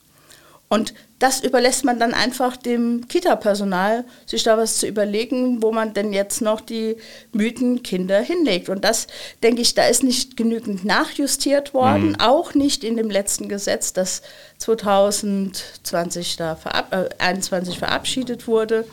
Und 0.72 0.94
das 1.18 1.42
überlässt 1.42 1.84
man 1.84 1.98
dann 1.98 2.14
einfach 2.14 2.56
dem 2.56 3.08
Kita-Personal, 3.08 4.04
sich 4.24 4.44
da 4.44 4.56
was 4.56 4.78
zu 4.78 4.86
überlegen, 4.86 5.62
wo 5.64 5.72
man 5.72 5.94
denn 5.94 6.12
jetzt 6.12 6.40
noch 6.42 6.60
die 6.60 6.96
müden 7.32 7.82
Kinder 7.82 8.20
hinlegt. 8.20 8.68
Und 8.68 8.84
das, 8.84 9.08
denke 9.42 9.62
ich, 9.62 9.74
da 9.74 9.86
ist 9.86 10.04
nicht 10.04 10.36
genügend 10.36 10.84
nachjustiert 10.84 11.74
worden, 11.74 12.16
auch 12.20 12.54
nicht 12.54 12.84
in 12.84 12.96
dem 12.96 13.10
letzten 13.10 13.48
Gesetz, 13.48 13.92
das 13.92 14.22
2020 14.58 16.36
da 16.36 16.54
verab 16.54 16.94
äh, 16.94 17.08
21 17.18 17.76
verabschiedet 17.76 18.46
wurde. 18.46 18.86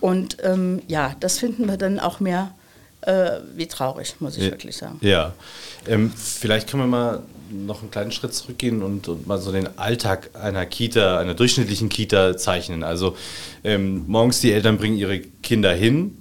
Und 0.00 0.38
ähm, 0.42 0.80
ja, 0.88 1.14
das 1.20 1.38
finden 1.38 1.68
wir 1.68 1.76
dann 1.76 2.00
auch 2.00 2.20
mehr 2.20 2.54
äh, 3.02 3.40
wie 3.54 3.66
traurig, 3.66 4.14
muss 4.20 4.36
ich 4.36 4.44
ja. 4.44 4.50
wirklich 4.50 4.76
sagen. 4.76 4.98
Ja, 5.00 5.32
ähm, 5.86 6.12
vielleicht 6.14 6.68
können 6.68 6.82
wir 6.82 6.86
mal 6.86 7.22
noch 7.50 7.80
einen 7.80 7.90
kleinen 7.90 8.12
Schritt 8.12 8.34
zurückgehen 8.34 8.82
und, 8.82 9.08
und, 9.08 9.26
mal 9.26 9.38
so 9.38 9.52
den 9.52 9.78
Alltag 9.78 10.30
einer 10.34 10.66
Kita, 10.66 11.18
einer 11.18 11.34
durchschnittlichen 11.34 11.88
Kita 11.88 12.36
zeichnen. 12.36 12.84
Also 12.84 13.16
ähm, 13.64 14.04
morgens 14.06 14.40
die 14.40 14.52
Eltern 14.52 14.76
bringen 14.78 14.96
ihre 14.96 15.20
Kinder 15.20 15.72
hin 15.72 16.18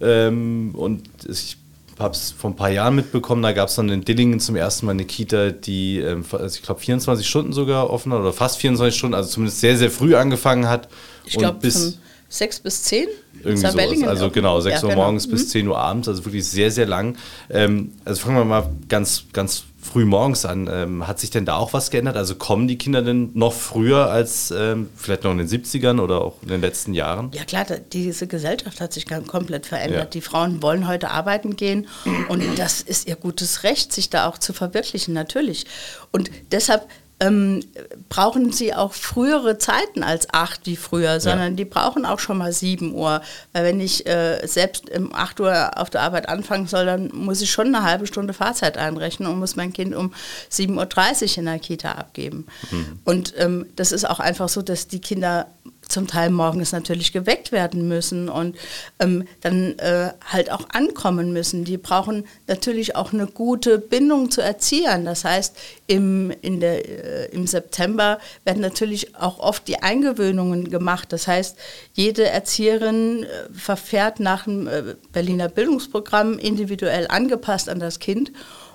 ähm, 0.00 0.74
und 0.74 1.08
ich 1.28 1.56
habe 1.98 2.14
es 2.14 2.30
vor 2.32 2.50
ein 2.50 2.56
paar 2.56 2.70
Jahren 2.70 2.94
mitbekommen, 2.94 3.42
da 3.42 3.52
gab 3.52 3.68
es 3.68 3.74
dann 3.74 3.90
in 3.90 4.02
Dillingen 4.02 4.40
zum 4.40 4.56
ersten 4.56 4.86
Mal 4.86 4.92
eine 4.92 5.04
Kita, 5.04 5.50
die, 5.50 5.98
ähm, 5.98 6.24
also 6.32 6.56
ich 6.56 6.62
glaube, 6.62 6.80
24 6.80 7.28
Stunden 7.28 7.52
sogar 7.52 7.90
offen 7.90 8.12
hat 8.12 8.20
oder 8.20 8.32
fast 8.32 8.58
24 8.58 8.96
Stunden, 8.96 9.14
also 9.14 9.28
zumindest 9.28 9.60
sehr, 9.60 9.76
sehr 9.76 9.90
früh 9.90 10.14
angefangen 10.14 10.68
hat. 10.68 10.88
Ich 11.26 11.36
glaube, 11.36 11.58
bis 11.60 11.98
sechs 12.30 12.60
bis 12.60 12.84
zehn. 12.84 13.08
Irgendwie 13.42 13.66
sowas. 13.66 14.08
Also 14.08 14.30
genau, 14.30 14.60
6 14.60 14.74
ja, 14.74 14.82
Uhr 14.82 14.90
genau. 14.90 15.02
morgens 15.02 15.28
bis 15.28 15.44
mhm. 15.44 15.48
10 15.48 15.68
Uhr 15.68 15.78
abends, 15.78 16.08
also 16.08 16.24
wirklich 16.24 16.46
sehr, 16.46 16.70
sehr 16.70 16.86
lang. 16.86 17.16
Ähm, 17.50 17.92
also 18.04 18.22
fangen 18.22 18.36
wir 18.36 18.44
mal 18.44 18.70
ganz, 18.88 19.24
ganz 19.32 19.64
früh 19.80 20.04
morgens 20.04 20.44
an. 20.44 20.68
Ähm, 20.70 21.08
hat 21.08 21.18
sich 21.18 21.30
denn 21.30 21.46
da 21.46 21.56
auch 21.56 21.72
was 21.72 21.90
geändert? 21.90 22.16
Also 22.16 22.34
kommen 22.34 22.68
die 22.68 22.76
Kinder 22.76 23.02
denn 23.02 23.30
noch 23.34 23.52
früher 23.52 24.10
als 24.10 24.52
ähm, 24.56 24.90
vielleicht 24.94 25.24
noch 25.24 25.32
in 25.32 25.38
den 25.38 25.48
70ern 25.48 26.00
oder 26.00 26.20
auch 26.20 26.42
in 26.42 26.48
den 26.48 26.60
letzten 26.60 26.94
Jahren? 26.94 27.30
Ja 27.32 27.44
klar, 27.44 27.64
diese 27.92 28.26
Gesellschaft 28.26 28.80
hat 28.80 28.92
sich 28.92 29.06
komplett 29.26 29.66
verändert. 29.66 30.00
Ja. 30.00 30.04
Die 30.04 30.20
Frauen 30.20 30.62
wollen 30.62 30.86
heute 30.86 31.10
arbeiten 31.10 31.56
gehen 31.56 31.88
und 32.28 32.42
das 32.58 32.82
ist 32.82 33.08
ihr 33.08 33.16
gutes 33.16 33.62
Recht, 33.64 33.92
sich 33.92 34.10
da 34.10 34.28
auch 34.28 34.38
zu 34.38 34.52
verwirklichen, 34.52 35.14
natürlich. 35.14 35.64
Und 36.12 36.30
deshalb 36.52 36.86
ähm, 37.20 37.60
brauchen 38.08 38.50
sie 38.50 38.74
auch 38.74 38.94
frühere 38.94 39.58
Zeiten 39.58 40.02
als 40.02 40.32
acht 40.32 40.62
wie 40.64 40.76
früher, 40.76 41.20
sondern 41.20 41.52
ja. 41.52 41.56
die 41.56 41.64
brauchen 41.66 42.06
auch 42.06 42.18
schon 42.18 42.38
mal 42.38 42.52
sieben 42.52 42.94
Uhr. 42.94 43.20
Weil 43.52 43.64
wenn 43.64 43.80
ich 43.80 44.06
äh, 44.06 44.44
selbst 44.46 44.90
um 44.90 45.14
acht 45.14 45.38
Uhr 45.38 45.78
auf 45.78 45.90
der 45.90 46.00
Arbeit 46.00 46.28
anfangen 46.28 46.66
soll, 46.66 46.86
dann 46.86 47.10
muss 47.12 47.42
ich 47.42 47.50
schon 47.50 47.68
eine 47.68 47.84
halbe 47.84 48.06
Stunde 48.06 48.32
Fahrzeit 48.32 48.78
einrechnen 48.78 49.28
und 49.28 49.38
muss 49.38 49.54
mein 49.54 49.72
Kind 49.72 49.94
um 49.94 50.14
7.30 50.50 51.32
Uhr 51.32 51.38
in 51.38 51.44
der 51.44 51.58
Kita 51.58 51.92
abgeben. 51.92 52.46
Mhm. 52.70 52.98
Und 53.04 53.34
ähm, 53.36 53.66
das 53.76 53.92
ist 53.92 54.08
auch 54.08 54.20
einfach 54.20 54.48
so, 54.48 54.62
dass 54.62 54.88
die 54.88 55.00
Kinder 55.00 55.46
zum 55.90 56.06
Teil 56.06 56.30
morgens 56.30 56.72
natürlich 56.72 57.12
geweckt 57.12 57.52
werden 57.52 57.88
müssen 57.88 58.28
und 58.28 58.56
ähm, 58.98 59.26
dann 59.40 59.78
äh, 59.78 60.10
halt 60.24 60.50
auch 60.50 60.68
ankommen 60.70 61.32
müssen. 61.32 61.64
Die 61.64 61.76
brauchen 61.76 62.24
natürlich 62.46 62.96
auch 62.96 63.12
eine 63.12 63.26
gute 63.26 63.78
Bindung 63.78 64.30
zu 64.30 64.40
Erziehern. 64.40 65.04
Das 65.04 65.24
heißt, 65.24 65.56
im, 65.86 66.32
in 66.42 66.60
der, 66.60 66.88
äh, 66.88 67.34
im 67.34 67.46
September 67.46 68.18
werden 68.44 68.62
natürlich 68.62 69.16
auch 69.16 69.38
oft 69.38 69.66
die 69.68 69.82
Eingewöhnungen 69.82 70.70
gemacht. 70.70 71.12
Das 71.12 71.26
heißt, 71.26 71.56
jede 71.94 72.28
Erzieherin 72.28 73.24
äh, 73.24 73.52
verfährt 73.52 74.20
nach 74.20 74.44
dem 74.44 74.66
äh, 74.66 74.94
Berliner 75.12 75.48
Bildungsprogramm 75.48 76.38
individuell 76.38 77.06
angepasst 77.08 77.68
an 77.68 77.80
das 77.80 77.98
Kind 77.98 78.32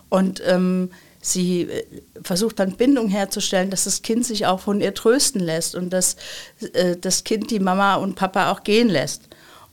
und 0.09 0.41
ähm, 0.45 0.91
sie 1.25 1.63
äh, 1.63 1.85
versucht 2.23 2.59
dann 2.59 2.75
Bindung 2.75 3.09
herzustellen, 3.09 3.69
dass 3.69 3.85
das 3.85 4.01
Kind 4.01 4.25
sich 4.25 4.45
auch 4.45 4.59
von 4.59 4.81
ihr 4.81 4.93
trösten 4.93 5.41
lässt 5.41 5.75
und 5.75 5.91
dass 5.91 6.15
äh, 6.73 6.95
das 6.95 7.23
Kind 7.23 7.51
die 7.51 7.59
Mama 7.59 7.95
und 7.95 8.15
Papa 8.15 8.51
auch 8.51 8.63
gehen 8.63 8.89
lässt. 8.89 9.23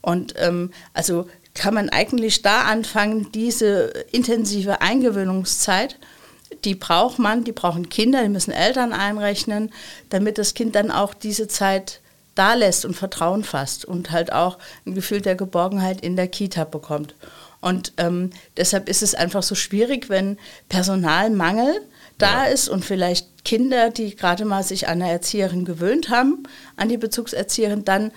Und 0.01 0.33
ähm, 0.37 0.71
also 0.93 1.27
kann 1.53 1.73
man 1.73 1.89
eigentlich 1.89 2.41
da 2.41 2.63
anfangen, 2.63 3.31
diese 3.31 3.93
intensive 4.11 4.81
Eingewöhnungszeit, 4.81 5.99
die 6.63 6.75
braucht 6.75 7.19
man, 7.19 7.43
die 7.43 7.51
brauchen 7.51 7.89
Kinder, 7.89 8.23
die 8.23 8.29
müssen 8.29 8.51
Eltern 8.51 8.93
einrechnen, 8.93 9.71
damit 10.09 10.37
das 10.37 10.53
Kind 10.53 10.75
dann 10.75 10.91
auch 10.91 11.13
diese 11.13 11.47
Zeit 11.47 12.01
da 12.35 12.55
lässt 12.55 12.85
und 12.85 12.95
Vertrauen 12.95 13.43
fasst 13.43 13.85
und 13.85 14.11
halt 14.11 14.33
auch 14.33 14.57
ein 14.85 14.95
Gefühl 14.95 15.21
der 15.21 15.35
Geborgenheit 15.35 16.01
in 16.01 16.15
der 16.15 16.27
Kita 16.27 16.63
bekommt. 16.63 17.15
Und 17.63 17.93
ähm, 17.95 18.31
deshalb 18.57 18.89
ist 18.89 19.01
es 19.01 19.15
einfach 19.15 19.41
so 19.41 19.55
schwierig, 19.55 20.09
wenn 20.09 20.37
Personalmangel 20.67 21.81
da 22.17 22.43
ist 22.43 22.67
und 22.67 22.83
vielleicht 22.83 23.45
Kinder, 23.45 23.89
die 23.89 24.15
gerade 24.15 24.43
mal 24.43 24.63
sich 24.63 24.89
an 24.89 25.01
eine 25.01 25.11
Erzieherin 25.11 25.63
gewöhnt 25.63 26.09
haben, 26.09 26.43
an 26.75 26.89
die 26.89 26.97
Bezugserzieherin, 26.97 27.85
dann 27.85 28.11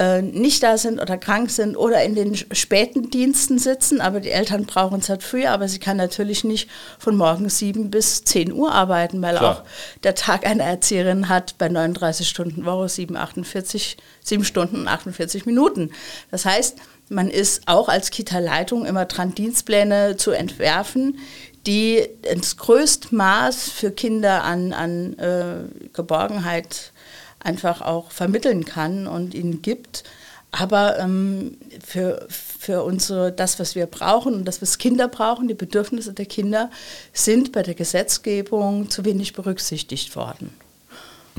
äh, 0.00 0.22
nicht 0.22 0.62
da 0.64 0.76
sind 0.76 1.00
oder 1.00 1.18
krank 1.18 1.50
sind 1.50 1.76
oder 1.76 2.02
in 2.02 2.16
den 2.16 2.34
späten 2.34 3.10
Diensten 3.10 3.60
sitzen, 3.60 4.00
aber 4.00 4.18
die 4.18 4.30
Eltern 4.30 4.66
brauchen 4.66 4.98
es 4.98 5.08
halt 5.08 5.22
früher, 5.22 5.52
aber 5.52 5.68
sie 5.68 5.78
kann 5.78 5.96
natürlich 5.96 6.42
nicht 6.42 6.68
von 6.98 7.16
morgens 7.16 7.58
7 7.58 7.90
bis 7.90 8.24
10 8.24 8.52
Uhr 8.52 8.72
arbeiten, 8.72 9.22
weil 9.22 9.36
Klar. 9.36 9.58
auch 9.58 9.62
der 10.02 10.16
Tag 10.16 10.46
einer 10.46 10.64
Erzieherin 10.64 11.28
hat 11.28 11.58
bei 11.58 11.68
39 11.68 12.28
Stunden 12.28 12.64
Woche 12.64 12.88
7, 12.88 13.16
48, 13.16 13.98
7 14.24 14.44
Stunden 14.44 14.80
und 14.80 14.88
48 14.88 15.46
Minuten. 15.46 15.90
Das 16.30 16.44
heißt, 16.44 16.78
man 17.10 17.28
ist 17.28 17.66
auch 17.66 17.88
als 17.88 18.10
Kita-Leitung 18.10 18.86
immer 18.86 19.04
dran, 19.04 19.34
Dienstpläne 19.34 20.16
zu 20.16 20.30
entwerfen, 20.30 21.18
die 21.66 21.98
ins 22.22 22.56
größte 22.56 23.14
Maß 23.14 23.68
für 23.68 23.90
Kinder 23.90 24.44
an, 24.44 24.72
an 24.72 25.18
äh, 25.18 25.88
Geborgenheit 25.92 26.92
einfach 27.40 27.82
auch 27.82 28.10
vermitteln 28.12 28.64
kann 28.64 29.06
und 29.06 29.34
ihnen 29.34 29.60
gibt. 29.60 30.04
Aber 30.52 30.98
ähm, 30.98 31.58
für, 31.84 32.26
für 32.28 32.82
unsere, 32.82 33.32
das, 33.32 33.58
was 33.58 33.74
wir 33.74 33.86
brauchen 33.86 34.34
und 34.34 34.46
das, 34.46 34.62
was 34.62 34.78
Kinder 34.78 35.08
brauchen, 35.08 35.48
die 35.48 35.54
Bedürfnisse 35.54 36.12
der 36.12 36.26
Kinder, 36.26 36.70
sind 37.12 37.52
bei 37.52 37.62
der 37.62 37.74
Gesetzgebung 37.74 38.88
zu 38.88 39.04
wenig 39.04 39.32
berücksichtigt 39.32 40.16
worden. 40.16 40.52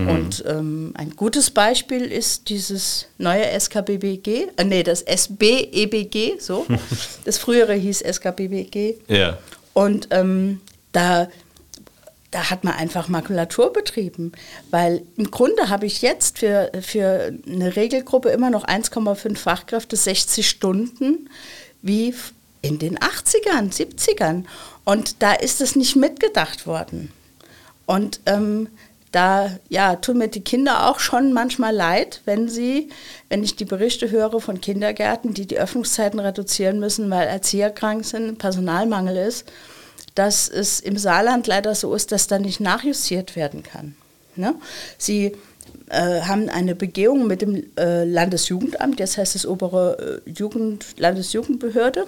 Mhm. 0.01 0.10
Und 0.10 0.43
ähm, 0.48 0.93
ein 0.96 1.15
gutes 1.15 1.51
Beispiel 1.51 2.03
ist 2.03 2.50
dieses 2.50 3.08
neue 3.17 3.46
SKBBG, 3.60 4.48
äh, 4.58 4.63
nee, 4.63 4.84
das 4.84 5.01
SBEBG, 5.01 6.39
so. 6.39 6.65
das 7.25 7.38
frühere 7.38 7.74
hieß 7.74 8.01
SKBBG. 8.01 8.98
Ja. 9.08 9.38
Und 9.74 10.08
ähm, 10.12 10.62
da, 10.91 11.29
da 12.31 12.50
hat 12.50 12.63
man 12.63 12.74
einfach 12.74 13.08
Makulatur 13.08 13.72
betrieben, 13.74 14.31
weil 14.70 15.03
im 15.17 15.31
Grunde 15.31 15.70
habe 15.70 15.86
ich 15.86 16.01
jetzt 16.01 16.39
für, 16.39 16.72
für 16.81 17.34
eine 17.48 17.75
Regelgruppe 17.75 18.29
immer 18.29 18.50
noch 18.50 18.65
1,5 18.65 19.38
Fachkräfte, 19.38 19.96
60 19.96 20.48
Stunden, 20.48 21.29
wie 21.81 22.13
in 22.62 22.79
den 22.79 22.98
80ern, 23.00 23.74
70ern. 23.74 24.43
Und 24.86 25.22
da 25.22 25.34
ist 25.34 25.62
es 25.62 25.75
nicht 25.75 25.96
mitgedacht 25.96 26.67
worden. 26.67 27.12
Und 27.86 28.22
ähm, 28.25 28.70
da 29.12 29.51
ja, 29.70 29.98
tun 29.98 30.18
mir 30.18 30.30
die 30.30 30.44
Kinder 30.44 30.89
auch 30.89 31.00
schon 31.00 31.34
manchmal 31.34 31.75
leid, 31.75 32.22
wenn 32.25 32.48
sie, 32.48 32.89
wenn 33.30 33.44
ich 33.44 33.56
die 33.56 33.65
Berichte 33.65 34.10
höre 34.10 34.39
von 34.39 34.62
Kindergärten, 34.62 35.34
die 35.34 35.46
die 35.46 35.60
Öffnungszeiten 35.60 36.20
reduzieren 36.20 36.80
müssen, 36.80 37.10
weil 37.10 37.27
Erzieher 37.27 37.72
krank 37.72 38.06
sind, 38.06 38.38
Personalmangel 38.38 39.18
ist, 39.18 39.51
dass 40.15 40.48
es 40.48 40.80
im 40.80 40.98
Saarland 40.98 41.48
leider 41.48 41.75
so 41.75 41.94
ist, 41.94 42.12
dass 42.12 42.27
da 42.27 42.39
nicht 42.39 42.60
nachjustiert 42.60 43.36
werden 43.36 43.63
kann. 43.63 43.96
Ne? 44.36 44.56
Sie 44.98 45.36
äh, 45.89 46.22
haben 46.22 46.50
eine 46.50 46.75
Begehung 46.75 47.27
mit 47.27 47.41
dem 47.41 47.65
äh, 47.77 48.06
Landesjugendamt, 48.06 49.00
das 49.00 49.18
heißt 49.18 49.36
das 49.36 49.46
obere 49.46 50.22
äh, 50.25 50.30
Jugend, 50.30 50.86
Landesjugendbehörde, 50.98 52.08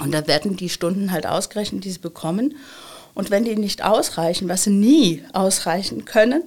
und 0.00 0.12
da 0.12 0.26
werden 0.26 0.56
die 0.56 0.68
Stunden 0.68 1.12
halt 1.12 1.26
ausgerechnet, 1.26 1.84
die 1.84 1.90
sie 1.90 1.98
bekommen. 1.98 2.54
Und 3.14 3.30
wenn 3.30 3.44
die 3.44 3.56
nicht 3.56 3.84
ausreichen, 3.84 4.48
was 4.48 4.64
sie 4.64 4.70
nie 4.70 5.22
ausreichen 5.32 6.04
können, 6.04 6.42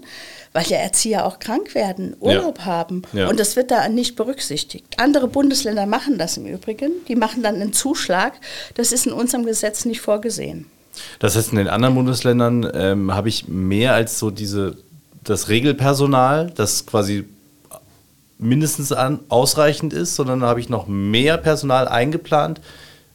weil 0.53 0.65
ja 0.67 0.77
Erzieher 0.77 1.25
auch 1.25 1.39
krank 1.39 1.73
werden, 1.75 2.15
Urlaub 2.19 2.59
ja. 2.59 2.65
haben. 2.65 3.01
Ja. 3.11 3.27
Und 3.27 3.39
das 3.39 3.55
wird 3.55 3.71
da 3.71 3.89
nicht 3.89 4.15
berücksichtigt. 4.15 4.85
Andere 4.97 5.27
Bundesländer 5.27 5.85
machen 5.85 6.17
das 6.17 6.37
im 6.37 6.45
Übrigen. 6.45 6.91
Die 7.07 7.15
machen 7.15 7.41
dann 7.41 7.55
einen 7.55 7.73
Zuschlag. 7.73 8.33
Das 8.75 8.91
ist 8.91 9.07
in 9.07 9.13
unserem 9.13 9.45
Gesetz 9.45 9.85
nicht 9.85 10.01
vorgesehen. 10.01 10.67
Das 11.19 11.35
heißt, 11.35 11.51
in 11.51 11.57
den 11.57 11.67
anderen 11.67 11.95
Bundesländern 11.95 12.69
ähm, 12.73 13.13
habe 13.13 13.29
ich 13.29 13.47
mehr 13.47 13.95
als 13.95 14.19
so 14.19 14.29
diese, 14.29 14.77
das 15.23 15.49
Regelpersonal, 15.49 16.51
das 16.55 16.85
quasi 16.85 17.25
mindestens 18.37 18.91
an, 18.91 19.21
ausreichend 19.29 19.93
ist, 19.93 20.15
sondern 20.15 20.43
habe 20.43 20.59
ich 20.59 20.69
noch 20.69 20.87
mehr 20.87 21.37
Personal 21.37 21.87
eingeplant, 21.87 22.61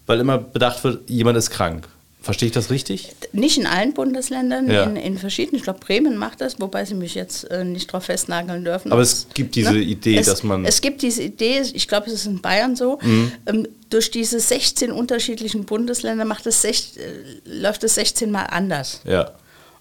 weil 0.06 0.18
immer 0.18 0.38
bedacht 0.38 0.82
wird, 0.82 1.08
jemand 1.08 1.38
ist 1.38 1.50
krank. 1.50 1.88
Verstehe 2.28 2.48
ich 2.48 2.52
das 2.52 2.68
richtig? 2.68 3.14
Nicht 3.32 3.56
in 3.56 3.66
allen 3.66 3.94
Bundesländern, 3.94 4.70
ja. 4.70 4.82
in, 4.82 4.96
in 4.96 5.16
verschiedenen. 5.16 5.56
Ich 5.56 5.62
glaube, 5.62 5.78
Bremen 5.80 6.18
macht 6.18 6.42
das, 6.42 6.60
wobei 6.60 6.84
sie 6.84 6.92
mich 6.92 7.14
jetzt 7.14 7.44
äh, 7.44 7.64
nicht 7.64 7.88
darauf 7.88 8.04
festnageln 8.04 8.66
dürfen. 8.66 8.92
Aber 8.92 9.00
es 9.00 9.28
gibt 9.32 9.54
diese 9.54 9.72
ne? 9.72 9.78
Idee, 9.78 10.18
es, 10.18 10.26
dass 10.26 10.42
man. 10.42 10.66
Es 10.66 10.82
gibt 10.82 11.00
diese 11.00 11.22
Idee, 11.22 11.62
ich 11.72 11.88
glaube, 11.88 12.08
es 12.08 12.12
ist 12.12 12.26
in 12.26 12.42
Bayern 12.42 12.76
so, 12.76 12.98
mhm. 13.00 13.32
ähm, 13.46 13.68
durch 13.88 14.10
diese 14.10 14.40
16 14.40 14.92
unterschiedlichen 14.92 15.64
Bundesländer 15.64 16.26
macht 16.26 16.46
es 16.46 16.60
sech, 16.60 16.98
äh, 16.98 17.60
läuft 17.62 17.82
es 17.84 17.94
16 17.94 18.30
Mal 18.30 18.42
anders. 18.42 19.00
Ja. 19.06 19.32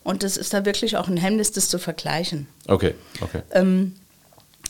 Und 0.06 0.24
das 0.24 0.38
ist 0.38 0.54
da 0.54 0.63
wirklich 0.63 0.96
auch 0.96 1.10
ein 1.10 1.18
Hemmnis, 1.18 1.51
das 1.51 1.68
zu 1.68 1.80
vergleichen. 1.80 2.48
Okay, 2.66 2.94
okay. 3.20 3.42
Ähm, 3.51 3.92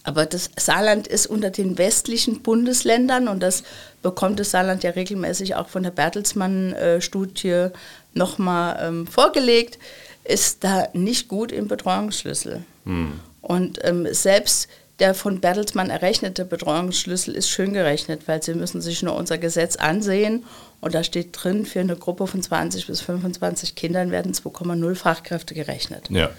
aber 0.08 0.26
das 0.26 0.50
Saarland 0.58 1.06
ist 1.06 1.28
unter 1.28 1.50
den 1.50 1.78
westlichen 1.78 2.42
Bundesländern 2.42 3.28
und 3.28 3.42
das 3.42 3.64
bekommt 4.02 4.40
das 4.40 4.52
Saarland 4.52 4.82
ja 4.84 4.92
regelmäßig 4.92 5.56
auch 5.56 5.68
von 5.68 5.84
der 5.84 5.92
Bertelsmann-Studie 5.92 7.68
nochmal 8.14 8.80
ähm, 8.82 9.06
vorgelegt, 9.06 9.78
ist 10.24 10.64
da 10.64 10.88
nicht 10.94 11.28
gut 11.28 11.52
im 11.52 11.68
Betreuungsschlüssel. 11.68 12.64
Hm. 12.86 13.20
Und 13.42 13.80
ähm, 13.84 14.08
selbst 14.12 14.70
der 15.00 15.14
von 15.14 15.42
Bertelsmann 15.42 15.90
errechnete 15.90 16.46
Betreuungsschlüssel 16.46 17.36
ist 17.36 17.50
schön 17.50 17.74
gerechnet, 17.74 18.30
weil 18.30 18.42
Sie 18.42 18.54
müssen 18.54 18.80
sich 18.80 19.04
nur 19.04 19.14
unser 19.14 19.38
Gesetz 19.38 19.76
ansehen 19.76 20.46
und 20.80 20.96
da 20.96 21.04
steht 21.04 21.32
drin, 21.34 21.66
für 21.66 21.82
eine 21.82 21.98
Gruppe 21.98 22.28
von 22.28 22.42
20 22.42 22.88
bis 22.88 23.02
25 23.02 23.76
Kindern 23.76 24.12
werden 24.12 24.32
2,0 24.32 24.96
Fachkräfte 24.96 25.54
gerechnet. 25.54 26.10
Ja. 26.10 26.30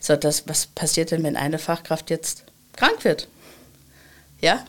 So, 0.00 0.16
das, 0.16 0.48
was 0.48 0.66
passiert 0.66 1.12
denn, 1.12 1.22
wenn 1.22 1.36
eine 1.36 1.60
Fachkraft 1.60 2.10
jetzt 2.10 2.44
krank 2.78 3.04
wird? 3.04 3.28
Ja? 4.40 4.64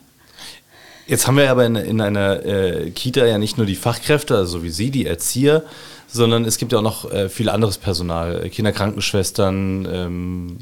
Jetzt 1.08 1.28
haben 1.28 1.38
wir 1.38 1.50
aber 1.50 1.66
in, 1.66 1.76
in 1.76 2.02
einer 2.02 2.46
äh, 2.46 2.92
Kita 2.92 3.26
ja 3.26 3.38
nicht 3.38 3.58
nur 3.58 3.66
die 3.66 3.76
Fachkräfte, 3.76 4.36
also 4.36 4.62
wie 4.64 4.70
Sie, 4.70 4.92
die 4.92 5.06
Erzieher, 5.06 5.64
sondern 6.08 6.46
es 6.46 6.58
gibt 6.58 6.72
ja 6.72 6.80
auch 6.80 6.84
noch 6.84 7.12
äh, 7.12 7.30
viel 7.30 7.50
anderes 7.50 7.78
Personal, 7.78 8.46
äh, 8.46 8.50
Kinderkrankenschwestern. 8.50 9.88
Ähm, 9.92 10.58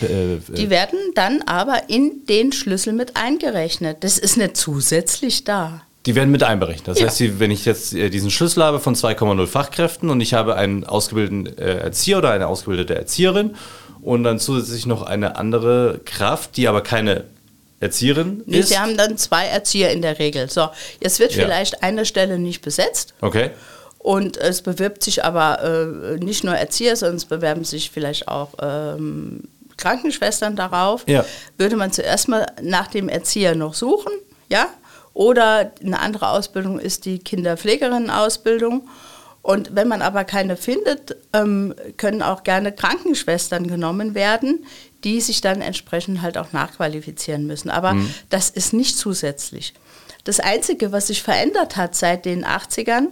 äh, 0.00 0.38
die 0.56 0.70
werden 0.70 0.98
dann 1.14 1.42
aber 1.42 1.88
in 1.88 2.24
den 2.28 2.52
Schlüssel 2.52 2.94
mit 2.94 3.16
eingerechnet. 3.16 4.02
Das 4.02 4.18
ist 4.18 4.36
nicht 4.36 4.56
zusätzlich 4.56 5.44
da. 5.44 5.82
Die 6.06 6.14
werden 6.14 6.30
mit 6.30 6.44
einberechnet. 6.44 6.88
Das 6.88 7.00
ja. 7.00 7.06
heißt, 7.06 7.40
wenn 7.40 7.50
ich 7.50 7.64
jetzt 7.64 7.92
äh, 7.94 8.10
diesen 8.10 8.30
Schlüssel 8.30 8.62
habe 8.62 8.80
von 8.80 8.94
2,0 8.94 9.46
Fachkräften 9.46 10.08
und 10.10 10.20
ich 10.20 10.34
habe 10.34 10.56
einen 10.56 10.84
ausgebildeten 10.84 11.58
äh, 11.58 11.78
Erzieher 11.78 12.18
oder 12.18 12.30
eine 12.30 12.46
ausgebildete 12.46 12.94
Erzieherin 12.94 13.56
und 14.06 14.22
dann 14.22 14.38
zusätzlich 14.38 14.86
noch 14.86 15.02
eine 15.02 15.34
andere 15.34 16.00
Kraft, 16.04 16.56
die 16.56 16.68
aber 16.68 16.80
keine 16.80 17.24
Erzieherin 17.80 18.44
nee, 18.46 18.60
ist. 18.60 18.68
Sie 18.68 18.78
haben 18.78 18.96
dann 18.96 19.18
zwei 19.18 19.46
Erzieher 19.46 19.90
in 19.90 20.00
der 20.00 20.20
Regel. 20.20 20.48
So, 20.48 20.68
jetzt 21.02 21.18
wird 21.18 21.34
ja. 21.34 21.42
vielleicht 21.42 21.82
eine 21.82 22.06
Stelle 22.06 22.38
nicht 22.38 22.62
besetzt. 22.62 23.14
Okay. 23.20 23.50
Und 23.98 24.36
es 24.36 24.62
bewirbt 24.62 25.02
sich 25.02 25.24
aber 25.24 25.60
äh, 25.60 26.24
nicht 26.24 26.44
nur 26.44 26.54
Erzieher, 26.54 26.94
sondern 26.94 27.16
es 27.16 27.24
bewerben 27.24 27.64
sich 27.64 27.90
vielleicht 27.90 28.28
auch 28.28 28.50
ähm, 28.62 29.42
Krankenschwestern 29.76 30.54
darauf. 30.54 31.02
Ja. 31.08 31.24
Würde 31.58 31.74
man 31.74 31.90
zuerst 31.90 32.28
mal 32.28 32.46
nach 32.62 32.86
dem 32.86 33.08
Erzieher 33.08 33.56
noch 33.56 33.74
suchen, 33.74 34.12
ja? 34.48 34.68
Oder 35.14 35.72
eine 35.84 35.98
andere 35.98 36.28
Ausbildung 36.28 36.78
ist 36.78 37.06
die 37.06 37.18
Kinderpflegerinnen-Ausbildung. 37.18 38.88
Und 39.46 39.76
wenn 39.76 39.86
man 39.86 40.02
aber 40.02 40.24
keine 40.24 40.56
findet, 40.56 41.14
ähm, 41.32 41.72
können 41.98 42.20
auch 42.20 42.42
gerne 42.42 42.72
Krankenschwestern 42.72 43.68
genommen 43.68 44.16
werden, 44.16 44.66
die 45.04 45.20
sich 45.20 45.40
dann 45.40 45.60
entsprechend 45.60 46.20
halt 46.20 46.36
auch 46.36 46.52
nachqualifizieren 46.52 47.46
müssen. 47.46 47.70
Aber 47.70 47.94
mhm. 47.94 48.12
das 48.28 48.50
ist 48.50 48.72
nicht 48.72 48.98
zusätzlich. 48.98 49.72
Das 50.24 50.40
Einzige, 50.40 50.90
was 50.90 51.06
sich 51.06 51.22
verändert 51.22 51.76
hat 51.76 51.94
seit 51.94 52.24
den 52.24 52.44
80ern, 52.44 53.06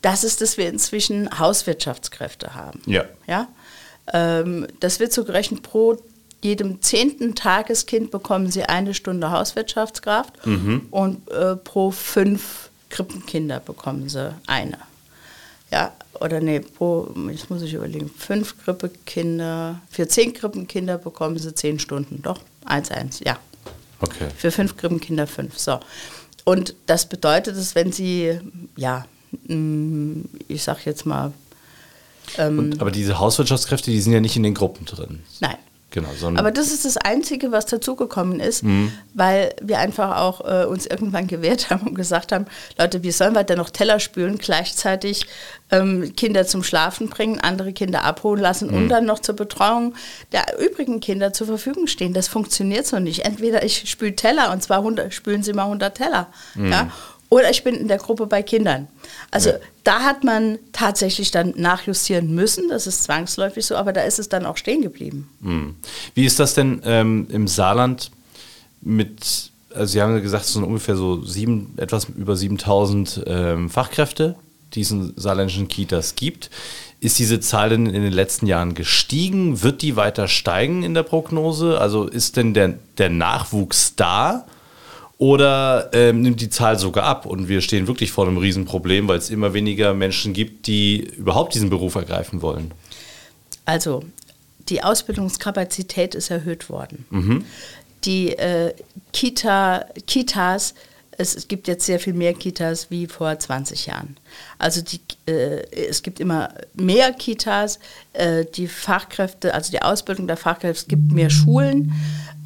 das 0.00 0.22
ist, 0.22 0.42
dass 0.42 0.58
wir 0.58 0.68
inzwischen 0.68 1.40
Hauswirtschaftskräfte 1.40 2.54
haben. 2.54 2.80
Ja. 2.86 3.06
ja? 3.26 3.48
Ähm, 4.12 4.68
das 4.78 5.00
wird 5.00 5.12
so 5.12 5.24
gerechnet 5.24 5.64
pro 5.64 5.96
jedem 6.40 6.82
zehnten 6.82 7.34
Tageskind 7.34 8.12
bekommen 8.12 8.48
sie 8.48 8.62
eine 8.62 8.94
Stunde 8.94 9.32
Hauswirtschaftskraft 9.32 10.46
mhm. 10.46 10.86
und 10.92 11.28
äh, 11.32 11.56
pro 11.56 11.90
fünf 11.90 12.70
Krippenkinder 12.90 13.58
bekommen 13.58 14.08
sie 14.08 14.32
eine. 14.46 14.78
Ja, 15.74 15.92
oder 16.20 16.40
nee, 16.40 16.60
pro, 16.60 17.12
jetzt 17.28 17.50
muss 17.50 17.60
ich 17.62 17.74
überlegen, 17.74 18.08
fünf 18.08 18.62
Krippenkinder, 18.62 19.80
für 19.90 20.06
zehn 20.06 20.32
Krippenkinder 20.32 20.98
bekommen 20.98 21.36
sie 21.36 21.52
zehn 21.52 21.80
Stunden, 21.80 22.22
doch, 22.22 22.40
eins, 22.64 22.92
eins, 22.92 23.18
ja. 23.18 23.36
Okay. 23.98 24.28
Für 24.36 24.52
fünf 24.52 24.76
Krippenkinder 24.76 25.26
fünf, 25.26 25.58
so. 25.58 25.80
Und 26.44 26.76
das 26.86 27.08
bedeutet, 27.08 27.56
dass 27.56 27.74
wenn 27.74 27.90
sie, 27.90 28.38
ja, 28.76 29.04
mm, 29.48 30.20
ich 30.46 30.62
sag 30.62 30.86
jetzt 30.86 31.06
mal, 31.06 31.32
ähm, 32.38 32.58
Und, 32.60 32.80
aber 32.80 32.92
diese 32.92 33.18
Hauswirtschaftskräfte, 33.18 33.90
die 33.90 34.00
sind 34.00 34.12
ja 34.12 34.20
nicht 34.20 34.36
in 34.36 34.44
den 34.44 34.54
Gruppen 34.54 34.86
drin. 34.86 35.24
Nein. 35.40 35.56
Genau, 35.94 36.08
so 36.18 36.26
Aber 36.26 36.50
das 36.50 36.72
ist 36.72 36.84
das 36.84 36.96
Einzige, 36.96 37.52
was 37.52 37.66
dazugekommen 37.66 38.40
ist, 38.40 38.64
mhm. 38.64 38.90
weil 39.14 39.54
wir 39.62 39.78
einfach 39.78 40.16
auch 40.16 40.40
äh, 40.40 40.64
uns 40.64 40.86
irgendwann 40.86 41.28
gewehrt 41.28 41.70
haben 41.70 41.86
und 41.86 41.94
gesagt 41.94 42.32
haben, 42.32 42.46
Leute, 42.76 43.04
wie 43.04 43.12
sollen 43.12 43.32
wir 43.34 43.44
denn 43.44 43.58
noch 43.58 43.70
Teller 43.70 44.00
spülen, 44.00 44.38
gleichzeitig 44.38 45.26
ähm, 45.70 46.16
Kinder 46.16 46.48
zum 46.48 46.64
Schlafen 46.64 47.10
bringen, 47.10 47.38
andere 47.38 47.72
Kinder 47.72 48.02
abholen 48.02 48.42
lassen 48.42 48.72
mhm. 48.72 48.74
und 48.76 48.88
dann 48.88 49.04
noch 49.04 49.20
zur 49.20 49.36
Betreuung 49.36 49.94
der 50.32 50.58
übrigen 50.58 50.98
Kinder 50.98 51.32
zur 51.32 51.46
Verfügung 51.46 51.86
stehen. 51.86 52.12
Das 52.12 52.26
funktioniert 52.26 52.88
so 52.88 52.98
nicht. 52.98 53.24
Entweder 53.24 53.62
ich 53.62 53.88
spüle 53.88 54.16
Teller 54.16 54.50
und 54.50 54.64
zwar 54.64 54.78
100, 54.78 55.14
spülen 55.14 55.44
Sie 55.44 55.52
mal 55.52 55.66
100 55.66 55.96
Teller. 55.96 56.26
Mhm. 56.56 56.72
Ja? 56.72 56.90
Oder 57.34 57.50
ich 57.50 57.64
bin 57.64 57.74
in 57.74 57.88
der 57.88 57.98
Gruppe 57.98 58.28
bei 58.28 58.44
Kindern. 58.44 58.86
Also 59.32 59.50
ja. 59.50 59.56
da 59.82 60.02
hat 60.02 60.22
man 60.22 60.60
tatsächlich 60.72 61.32
dann 61.32 61.52
nachjustieren 61.56 62.32
müssen, 62.32 62.68
das 62.68 62.86
ist 62.86 63.02
zwangsläufig 63.02 63.66
so, 63.66 63.74
aber 63.74 63.92
da 63.92 64.02
ist 64.02 64.20
es 64.20 64.28
dann 64.28 64.46
auch 64.46 64.56
stehen 64.56 64.82
geblieben. 64.82 65.28
Hm. 65.42 65.74
Wie 66.14 66.26
ist 66.26 66.38
das 66.38 66.54
denn 66.54 66.80
ähm, 66.84 67.26
im 67.30 67.48
Saarland 67.48 68.12
mit, 68.82 69.50
also 69.74 69.84
Sie 69.84 70.00
haben 70.00 70.22
gesagt, 70.22 70.44
es 70.44 70.52
sind 70.52 70.62
ungefähr 70.62 70.94
so 70.94 71.24
sieben, 71.24 71.74
etwas 71.76 72.04
über 72.04 72.36
7000 72.36 73.24
ähm, 73.26 73.68
Fachkräfte, 73.68 74.36
die 74.74 74.82
es 74.82 74.92
in 74.92 75.12
saarländischen 75.16 75.66
Kitas 75.66 76.14
gibt. 76.14 76.50
Ist 77.00 77.18
diese 77.18 77.40
Zahl 77.40 77.70
denn 77.70 77.86
in 77.86 78.04
den 78.04 78.12
letzten 78.12 78.46
Jahren 78.46 78.74
gestiegen? 78.74 79.60
Wird 79.64 79.82
die 79.82 79.96
weiter 79.96 80.28
steigen 80.28 80.84
in 80.84 80.94
der 80.94 81.02
Prognose? 81.02 81.80
Also 81.80 82.06
ist 82.06 82.36
denn 82.36 82.54
der, 82.54 82.74
der 82.96 83.10
Nachwuchs 83.10 83.96
da? 83.96 84.46
Oder 85.18 85.90
ähm, 85.92 86.22
nimmt 86.22 86.40
die 86.40 86.50
Zahl 86.50 86.78
sogar 86.78 87.04
ab 87.04 87.24
und 87.24 87.48
wir 87.48 87.60
stehen 87.60 87.86
wirklich 87.86 88.10
vor 88.10 88.26
einem 88.26 88.36
Riesenproblem, 88.36 89.06
weil 89.06 89.18
es 89.18 89.30
immer 89.30 89.54
weniger 89.54 89.94
Menschen 89.94 90.32
gibt, 90.32 90.66
die 90.66 90.98
überhaupt 91.16 91.54
diesen 91.54 91.70
Beruf 91.70 91.94
ergreifen 91.94 92.42
wollen? 92.42 92.72
Also, 93.64 94.02
die 94.68 94.82
Ausbildungskapazität 94.82 96.14
ist 96.14 96.30
erhöht 96.30 96.68
worden. 96.68 97.06
Mhm. 97.10 97.44
Die 98.04 98.30
äh, 98.36 98.74
Kita, 99.12 99.86
Kitas, 100.06 100.74
es, 101.16 101.36
es, 101.36 101.48
gibt 101.48 101.68
jetzt 101.68 101.86
sehr 101.86 102.00
viel 102.00 102.12
mehr 102.12 102.34
Kitas 102.34 102.90
wie 102.90 103.06
vor 103.06 103.38
20 103.38 103.86
Jahren. 103.86 104.16
Also 104.58 104.82
die, 104.82 105.00
äh, 105.30 105.62
es 105.70 106.02
gibt 106.02 106.18
immer 106.18 106.52
mehr 106.74 107.12
Kitas, 107.12 107.78
äh, 108.14 108.44
die 108.44 108.66
Fachkräfte, 108.66 109.54
also 109.54 109.70
die 109.70 109.80
Ausbildung 109.80 110.26
der 110.26 110.36
Fachkräfte, 110.36 110.82
es 110.82 110.88
gibt 110.88 111.12
mehr 111.12 111.30
Schulen. 111.30 111.92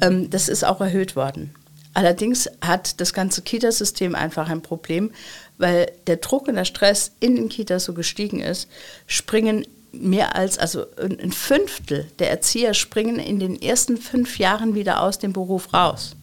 Ähm, 0.01 0.29
das 0.29 0.49
ist 0.49 0.63
auch 0.63 0.81
erhöht 0.81 1.15
worden. 1.15 1.55
Allerdings 1.99 2.49
hat 2.61 3.01
das 3.01 3.11
ganze 3.11 3.41
Kitasystem 3.41 4.15
einfach 4.15 4.47
ein 4.47 4.61
Problem, 4.61 5.11
weil 5.57 5.91
der 6.07 6.15
Druck 6.15 6.47
und 6.47 6.55
der 6.55 6.63
Stress 6.63 7.11
in 7.19 7.35
den 7.35 7.49
Kitas 7.49 7.83
so 7.83 7.93
gestiegen 7.93 8.39
ist, 8.39 8.69
springen 9.05 9.67
mehr 9.91 10.33
als, 10.33 10.57
also 10.57 10.85
ein 10.97 11.33
Fünftel 11.33 12.09
der 12.19 12.29
Erzieher 12.31 12.73
springen 12.73 13.19
in 13.19 13.37
den 13.37 13.61
ersten 13.61 13.97
fünf 13.97 14.39
Jahren 14.39 14.75
wieder 14.75 15.01
aus 15.01 15.19
dem 15.19 15.33
Beruf 15.33 15.73
raus. 15.73 16.15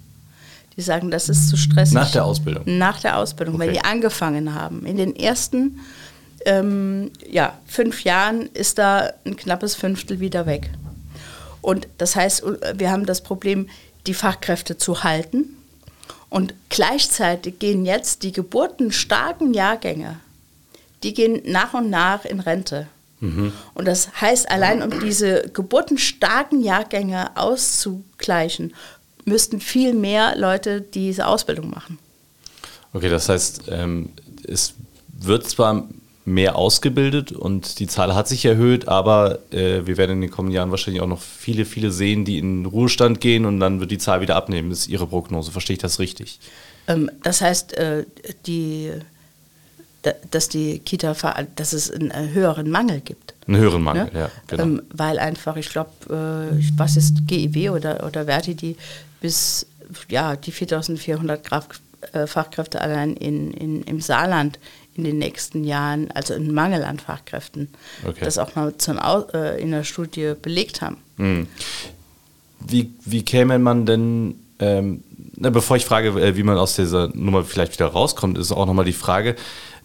Die 0.79 0.81
sagen, 0.81 1.11
das 1.11 1.29
ist 1.29 1.51
zu 1.51 1.59
stressig. 1.59 1.93
Nach 1.93 2.11
der 2.11 2.25
Ausbildung? 2.25 2.63
Nach 2.79 2.99
der 2.99 3.19
Ausbildung, 3.19 3.57
okay. 3.57 3.67
wenn 3.67 3.75
die 3.75 3.85
angefangen 3.85 4.55
haben. 4.55 4.87
In 4.87 4.97
den 4.97 5.15
ersten 5.15 5.81
ähm, 6.47 7.11
ja, 7.31 7.53
fünf 7.67 8.03
Jahren 8.03 8.47
ist 8.55 8.79
da 8.79 9.13
ein 9.27 9.37
knappes 9.37 9.75
Fünftel 9.75 10.21
wieder 10.21 10.47
weg. 10.47 10.71
Und 11.61 11.87
das 11.99 12.17
heißt, 12.17 12.45
wir 12.77 12.91
haben 12.91 13.05
das 13.05 13.21
Problem, 13.21 13.69
die 14.07 14.15
Fachkräfte 14.15 14.79
zu 14.79 15.05
halten 15.05 15.56
und 16.37 16.53
gleichzeitig 16.69 17.59
gehen 17.61 17.87
jetzt 17.87 18.23
die 18.23 18.31
geburtenstarken 18.31 19.55
Jahrgänge, 19.55 20.21
die 21.03 21.15
gehen 21.15 21.41
nach 21.47 21.73
und 21.73 21.89
nach 21.89 22.27
in 22.27 22.41
Rente. 22.41 22.89
Mhm. 23.21 23.55
Und 23.73 23.89
das 23.89 24.21
heißt, 24.21 24.51
allein 24.51 24.83
um 24.83 25.01
diese 25.01 25.49
geburtenstarken 25.55 26.61
Jahrgänge 26.61 27.35
auszugleichen, 27.39 28.75
müssten 29.25 29.61
viel 29.61 29.95
mehr 29.95 30.37
Leute 30.37 30.83
diese 30.83 31.27
Ausbildung 31.27 31.71
machen. 31.71 31.99
Okay, 32.93 33.09
das 33.09 33.31
heißt, 33.31 33.63
ähm, 33.71 34.11
es 34.47 34.75
wird 35.19 35.49
zwar 35.49 35.89
mehr 36.27 36.57
ausgebildet 36.57 37.31
und 37.31 37.79
die 37.79 37.87
Zahl 37.87 38.15
hat 38.15 38.27
sich 38.27 38.45
erhöht, 38.45 38.89
aber 38.89 39.39
äh, 39.53 39.87
wir 39.87 39.97
werden 39.97 40.17
in 40.17 40.21
den 40.23 40.31
kommenden 40.31 40.57
Jahren 40.57 40.73
wahrscheinlich 40.73 41.01
auch 41.01 41.07
noch 41.07 41.21
viele, 41.21 41.65
viele 41.65 41.93
sehen, 41.93 42.25
die 42.25 42.39
in 42.39 42.65
den 42.65 42.67
Ruhestand 42.67 43.21
gehen 43.21 43.45
und 43.45 43.61
dann 43.61 43.79
wird 43.79 43.93
die 43.93 43.99
Zahl 43.99 44.21
wieder 44.21 44.35
abnehmen. 44.35 44.73
Ist 44.73 44.89
Ihre 44.89 45.07
Prognose. 45.07 45.53
Verstehe 45.53 45.75
ich 45.75 45.83
das 45.83 46.01
richtig? 46.01 46.41
Ähm, 46.89 47.11
das 47.23 47.41
heißt, 47.41 47.75
äh, 47.75 48.07
die, 48.45 48.91
dass 50.33 50.49
die 50.49 50.81
Kita, 50.81 51.15
dass 51.55 51.73
es 51.73 51.93
einen 51.93 52.11
äh, 52.11 52.29
höheren 52.33 52.71
Mangel 52.71 53.01
gibt. 53.01 53.35
Einen 53.47 53.59
höheren 53.59 53.83
Mangel, 53.83 54.07
ne? 54.07 54.21
ja, 54.21 54.31
genau. 54.49 54.63
Ähm, 54.65 54.83
weil 54.93 55.21
einfach, 55.21 55.57
ich 55.57 55.69
glaube, 55.69 55.91
äh, 56.11 56.61
was 56.77 56.97
ist 56.97 57.29
GIW 57.29 57.71
oder, 57.71 58.05
oder 58.05 58.25
Verti, 58.25 58.57
die 58.57 58.77
bis 59.21 59.65
ja, 60.09 60.35
die 60.35 60.51
4400 60.51 61.45
Kraft, 61.45 61.81
äh, 62.13 62.27
Fachkräfte 62.27 62.81
allein 62.81 63.15
in, 63.15 63.53
in, 63.53 63.83
im 63.83 64.01
Saarland 64.01 64.59
in 64.97 65.05
den 65.05 65.19
nächsten 65.19 65.65
Jahren, 65.65 66.11
also 66.13 66.35
einen 66.35 66.53
Mangel 66.53 66.85
an 66.85 66.99
Fachkräften, 66.99 67.69
okay. 68.07 68.21
das 68.25 68.39
auch 68.39 68.55
mal 68.55 68.73
äh, 69.35 69.61
in 69.61 69.71
der 69.71 69.85
Studie 69.85 70.35
belegt 70.41 70.83
haben. 70.83 70.99
Hm. 71.17 71.47
Wie, 72.61 72.91
wie 73.05 73.23
käme 73.23 73.59
man 73.59 73.87
denn, 73.87 74.37
ähm, 74.59 75.03
na, 75.37 75.51
bevor 75.51 75.77
ich 75.77 75.85
frage, 75.85 76.09
äh, 76.21 76.37
wie 76.37 76.43
man 76.43 76.57
aus 76.59 76.77
dieser 76.77 77.09
Nummer 77.15 77.45
vielleicht 77.45 77.75
wieder 77.75 77.87
rauskommt, 77.87 78.39
ist 78.39 78.53
auch 78.53 78.67
nochmal 78.67 78.85
die 78.85 78.93
Frage, 78.93 79.37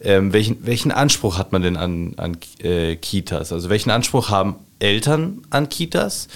ähm, 0.03 0.33
welchen, 0.33 0.65
welchen 0.65 0.91
Anspruch 0.91 1.37
hat 1.37 1.51
man 1.51 1.61
denn 1.61 1.77
an, 1.77 2.13
an 2.17 2.37
äh, 2.59 2.95
Kitas? 2.95 3.53
Also 3.53 3.69
welchen 3.69 3.91
Anspruch 3.91 4.29
haben 4.29 4.55
Eltern 4.79 5.41
an 5.49 5.69
Kitas? 5.69 6.27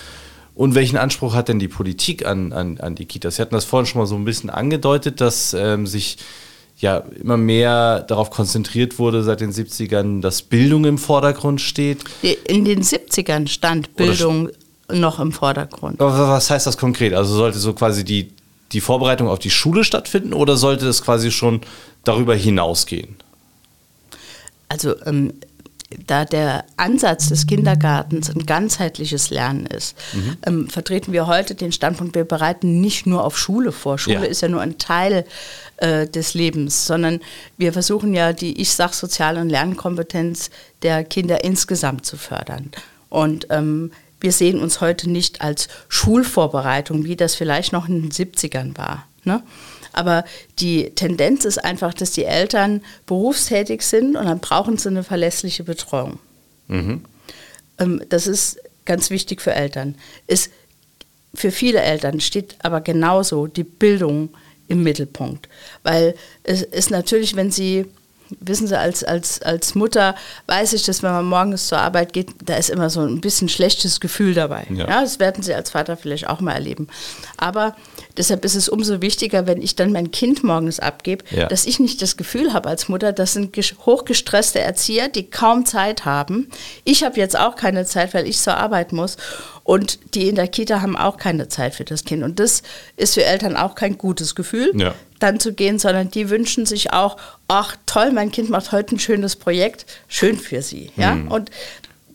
Und 0.53 0.73
welchen 0.73 0.97
Anspruch 0.97 1.33
hat 1.33 1.49
denn 1.49 1.59
die 1.59 1.67
Politik 1.67 2.25
an, 2.25 2.53
an, 2.53 2.79
an 2.79 2.95
die 2.95 3.05
Kitas? 3.05 3.35
Sie 3.35 3.41
hatten 3.41 3.55
das 3.55 3.65
vorhin 3.65 3.85
schon 3.85 3.99
mal 3.99 4.05
so 4.05 4.15
ein 4.15 4.23
bisschen 4.23 4.49
angedeutet, 4.49 5.19
dass 5.19 5.53
ähm, 5.53 5.85
sich 5.85 6.17
ja 6.85 7.03
immer 7.19 7.35
mehr 7.35 8.01
darauf 8.01 8.29
konzentriert 8.29 8.99
wurde 8.99 9.23
seit 9.23 9.41
den 9.41 9.51
70ern, 9.51 10.21
dass 10.21 10.43
Bildung 10.43 10.85
im 10.85 10.97
Vordergrund 10.97 11.59
steht. 11.59 12.03
In 12.47 12.63
den 12.63 12.83
70ern 12.83 13.47
stand 13.47 13.95
Bildung 13.95 14.49
noch 14.87 15.19
im 15.19 15.31
Vordergrund. 15.31 15.99
Was 15.99 16.49
heißt 16.49 16.67
das 16.67 16.77
konkret? 16.77 17.13
Also 17.13 17.35
sollte 17.35 17.57
so 17.57 17.73
quasi 17.73 18.05
die, 18.05 18.31
die 18.71 18.81
Vorbereitung 18.81 19.27
auf 19.27 19.39
die 19.39 19.49
Schule 19.49 19.83
stattfinden 19.83 20.33
oder 20.33 20.57
sollte 20.57 20.87
es 20.87 21.01
quasi 21.01 21.31
schon 21.31 21.61
darüber 22.03 22.35
hinausgehen? 22.35 23.15
Also 24.69 24.95
ähm, 25.05 25.33
da 26.07 26.25
der 26.25 26.65
Ansatz 26.77 27.29
des 27.29 27.47
Kindergartens 27.47 28.29
ein 28.29 28.45
ganzheitliches 28.45 29.29
Lernen 29.29 29.65
ist, 29.65 29.95
mhm. 30.13 30.37
ähm, 30.45 30.67
vertreten 30.67 31.13
wir 31.13 31.27
heute 31.27 31.55
den 31.55 31.71
Standpunkt, 31.71 32.15
wir 32.15 32.25
bereiten 32.25 32.81
nicht 32.81 33.05
nur 33.05 33.23
auf 33.23 33.37
Schule 33.37 33.71
vor. 33.71 33.97
Schule 33.97 34.15
ja. 34.15 34.23
ist 34.23 34.41
ja 34.41 34.47
nur 34.47 34.61
ein 34.61 34.77
Teil 34.77 35.25
äh, 35.77 36.07
des 36.07 36.33
Lebens, 36.33 36.85
sondern 36.85 37.19
wir 37.57 37.73
versuchen 37.73 38.13
ja 38.13 38.33
die, 38.33 38.61
ich 38.61 38.73
sag, 38.73 38.93
soziale 38.93 39.41
und 39.41 39.49
Lernkompetenz 39.49 40.49
der 40.81 41.03
Kinder 41.03 41.43
insgesamt 41.43 42.05
zu 42.05 42.17
fördern. 42.17 42.71
Und 43.09 43.47
ähm, 43.49 43.91
wir 44.19 44.31
sehen 44.31 44.59
uns 44.59 44.81
heute 44.81 45.09
nicht 45.09 45.41
als 45.41 45.67
Schulvorbereitung, 45.87 47.03
wie 47.03 47.15
das 47.15 47.35
vielleicht 47.35 47.73
noch 47.73 47.87
in 47.87 48.01
den 48.01 48.11
70ern 48.11 48.77
war. 48.77 49.07
Ne? 49.23 49.41
Aber 49.95 50.25
die 50.59 50.91
Tendenz 50.91 51.45
ist 51.45 51.57
einfach, 51.57 51.93
dass 51.93 52.11
die 52.11 52.25
Eltern 52.25 52.81
berufstätig 53.05 53.81
sind 53.81 54.15
und 54.15 54.25
dann 54.25 54.39
brauchen 54.39 54.77
sie 54.77 54.89
eine 54.89 55.03
verlässliche 55.03 55.63
Betreuung. 55.63 56.19
Mhm. 56.67 57.03
Ähm, 57.79 58.01
das 58.09 58.27
ist 58.27 58.59
ganz 58.85 59.09
wichtig 59.09 59.41
für 59.41 59.53
Eltern. 59.53 59.95
Ist, 60.27 60.51
für 61.33 61.51
viele 61.51 61.81
Eltern 61.81 62.19
steht 62.19 62.55
aber 62.59 62.81
genauso 62.81 63.47
die 63.47 63.63
Bildung 63.63 64.29
im 64.67 64.83
Mittelpunkt. 64.83 65.49
Weil 65.83 66.15
es 66.43 66.61
ist 66.61 66.91
natürlich, 66.91 67.35
wenn 67.35 67.51
sie 67.51 67.85
wissen 68.39 68.67
Sie, 68.67 68.77
als, 68.77 69.03
als, 69.03 69.41
als 69.41 69.75
Mutter 69.75 70.15
weiß 70.47 70.73
ich, 70.73 70.83
dass 70.83 71.03
wenn 71.03 71.11
man 71.11 71.25
morgens 71.25 71.67
zur 71.67 71.79
Arbeit 71.79 72.13
geht, 72.13 72.29
da 72.43 72.55
ist 72.55 72.69
immer 72.69 72.89
so 72.89 73.01
ein 73.01 73.21
bisschen 73.21 73.49
schlechtes 73.49 73.99
Gefühl 73.99 74.33
dabei. 74.33 74.65
Ja. 74.69 74.87
ja. 74.87 75.01
das 75.01 75.19
werden 75.19 75.43
Sie 75.43 75.53
als 75.53 75.71
Vater 75.71 75.97
vielleicht 75.97 76.27
auch 76.27 76.39
mal 76.39 76.53
erleben. 76.53 76.87
Aber 77.37 77.75
deshalb 78.17 78.45
ist 78.45 78.55
es 78.55 78.69
umso 78.69 79.01
wichtiger, 79.01 79.47
wenn 79.47 79.61
ich 79.61 79.75
dann 79.75 79.91
mein 79.91 80.11
Kind 80.11 80.43
morgens 80.43 80.79
abgebe, 80.79 81.23
ja. 81.31 81.47
dass 81.47 81.65
ich 81.65 81.79
nicht 81.79 82.01
das 82.01 82.17
Gefühl 82.17 82.53
habe 82.53 82.69
als 82.69 82.89
Mutter, 82.89 83.13
das 83.13 83.33
sind 83.33 83.55
hochgestresste 83.85 84.59
Erzieher, 84.59 85.09
die 85.09 85.29
kaum 85.29 85.65
Zeit 85.65 86.05
haben. 86.05 86.49
Ich 86.83 87.03
habe 87.03 87.17
jetzt 87.17 87.37
auch 87.37 87.55
keine 87.55 87.85
Zeit, 87.85 88.13
weil 88.13 88.27
ich 88.27 88.39
zur 88.39 88.57
Arbeit 88.57 88.91
muss. 88.91 89.17
Und 89.65 90.13
die 90.13 90.29
in 90.29 90.35
der 90.35 90.47
Kita 90.47 90.81
haben 90.83 90.95
auch 90.95 91.17
keine 91.17 91.47
Zeit 91.47 91.73
für 91.73 91.85
das 91.85 92.03
Kind. 92.05 92.21
Und 92.23 92.39
das 92.39 92.61
ist 92.97 93.15
für 93.15 93.25
Eltern 93.25 93.57
auch 93.57 93.73
kein 93.73 93.97
gutes 93.97 94.35
Gefühl, 94.35 94.71
ja. 94.75 94.93
dann 95.17 95.39
zu 95.39 95.53
gehen, 95.53 95.79
sondern 95.79 96.11
die 96.11 96.29
wünschen 96.29 96.67
sich 96.67 96.93
auch, 96.93 97.17
ach 97.47 97.75
toll, 97.87 98.11
mein 98.11 98.31
Kind 98.31 98.51
macht 98.51 98.71
heute 98.71 98.95
ein 98.95 98.99
schönes 98.99 99.35
Projekt, 99.35 99.87
schön 100.07 100.37
für 100.37 100.61
sie. 100.61 100.91
Ja? 100.95 101.15
Mhm. 101.15 101.31
Und 101.31 101.49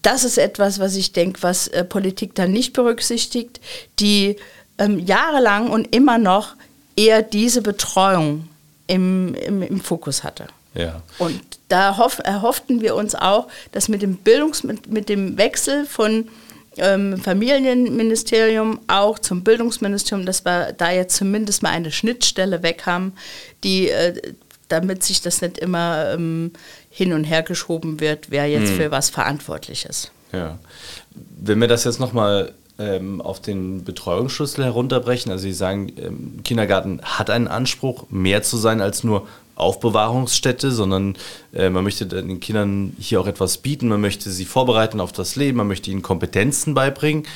das 0.03 0.23
ist 0.23 0.39
etwas, 0.39 0.79
was 0.79 0.95
ich 0.95 1.13
denke, 1.13 1.43
was 1.43 1.67
äh, 1.67 1.83
Politik 1.83 2.37
dann 2.37 2.53
nicht 2.53 2.73
berücksichtigt, 2.73 3.61
die 3.99 4.37
ähm, 4.79 5.01
jahrelang 5.01 5.71
und 5.71 5.93
immer 5.93 6.19
noch 6.19 6.55
eher 6.95 7.21
diese 7.21 7.63
Betreuung 7.63 8.49
im, 8.87 9.35
im, 9.35 9.63
im 9.63 9.81
Fokus 9.81 10.23
hatte. 10.23 10.47
Ja. 10.75 11.03
Und 11.19 11.41
da 11.67 11.97
hoff, 11.97 12.21
erhofften 12.23 12.81
wir 12.81 12.95
uns 12.95 13.17
auch, 13.17 13.49
dass 13.73 13.89
mit 13.89 14.03
dem 14.03 14.19
Bildungs 14.19 14.63
mit, 14.63 14.87
mit 14.89 15.09
dem 15.09 15.37
Wechsel 15.37 15.85
von 15.85 16.29
ähm, 16.77 17.19
Familienministerium 17.19 18.81
auch 18.87 19.19
zum 19.19 19.43
Bildungsministerium, 19.43 20.27
dass 20.27 20.45
wir 20.45 20.73
da 20.73 20.91
jetzt 20.91 21.17
zumindest 21.17 21.63
mal 21.63 21.71
eine 21.71 21.91
Schnittstelle 21.91 22.63
weg 22.63 22.87
haben, 22.87 23.13
die, 23.65 23.91
äh, 23.91 24.21
damit 24.69 25.03
sich 25.03 25.21
das 25.21 25.41
nicht 25.43 25.59
immer 25.59 26.13
ähm, 26.13 26.53
hin 26.91 27.13
und 27.13 27.25
her 27.25 27.43
geschoben 27.43 28.01
wird, 28.01 28.31
wer 28.31 28.47
jetzt 28.47 28.71
hm. 28.71 28.77
für 28.77 28.91
was 28.91 29.11
verantwortlich 29.11 29.85
ist. 29.85 30.13
Ja. 30.33 30.59
Wenn 31.41 31.61
wir 31.61 31.69
das 31.69 31.85
jetzt 31.85 31.99
nochmal 31.99 32.53
ähm, 32.79 33.21
auf 33.21 33.41
den 33.41 33.85
Betreuungsschlüssel 33.85 34.65
herunterbrechen, 34.65 35.33
also 35.33 35.43
Sie 35.43 35.53
sagen, 35.53 35.93
ähm, 35.99 36.41
Kindergarten 36.45 37.01
hat 37.03 37.31
einen 37.31 37.49
Anspruch, 37.49 38.07
mehr 38.11 38.43
zu 38.43 38.57
sein 38.57 38.81
als 38.81 39.05
nur 39.05 39.27
Aufbewahrungsstätte, 39.61 40.71
sondern 40.71 41.17
äh, 41.53 41.71
man 41.71 41.85
möchte 41.85 42.07
den 42.07 42.41
Kindern 42.41 42.95
hier 42.99 43.21
auch 43.21 43.27
etwas 43.27 43.59
bieten, 43.59 43.89
man 43.89 44.01
möchte 44.01 44.31
sie 44.31 44.45
vorbereiten 44.45 45.01
auf 45.01 45.13
das 45.13 45.37
Leben, 45.37 45.59
man 45.59 45.69
möchte 45.69 45.91
ihnen 45.91 46.03
Kompetenzen 46.03 46.75
beibringen. 46.75 47.27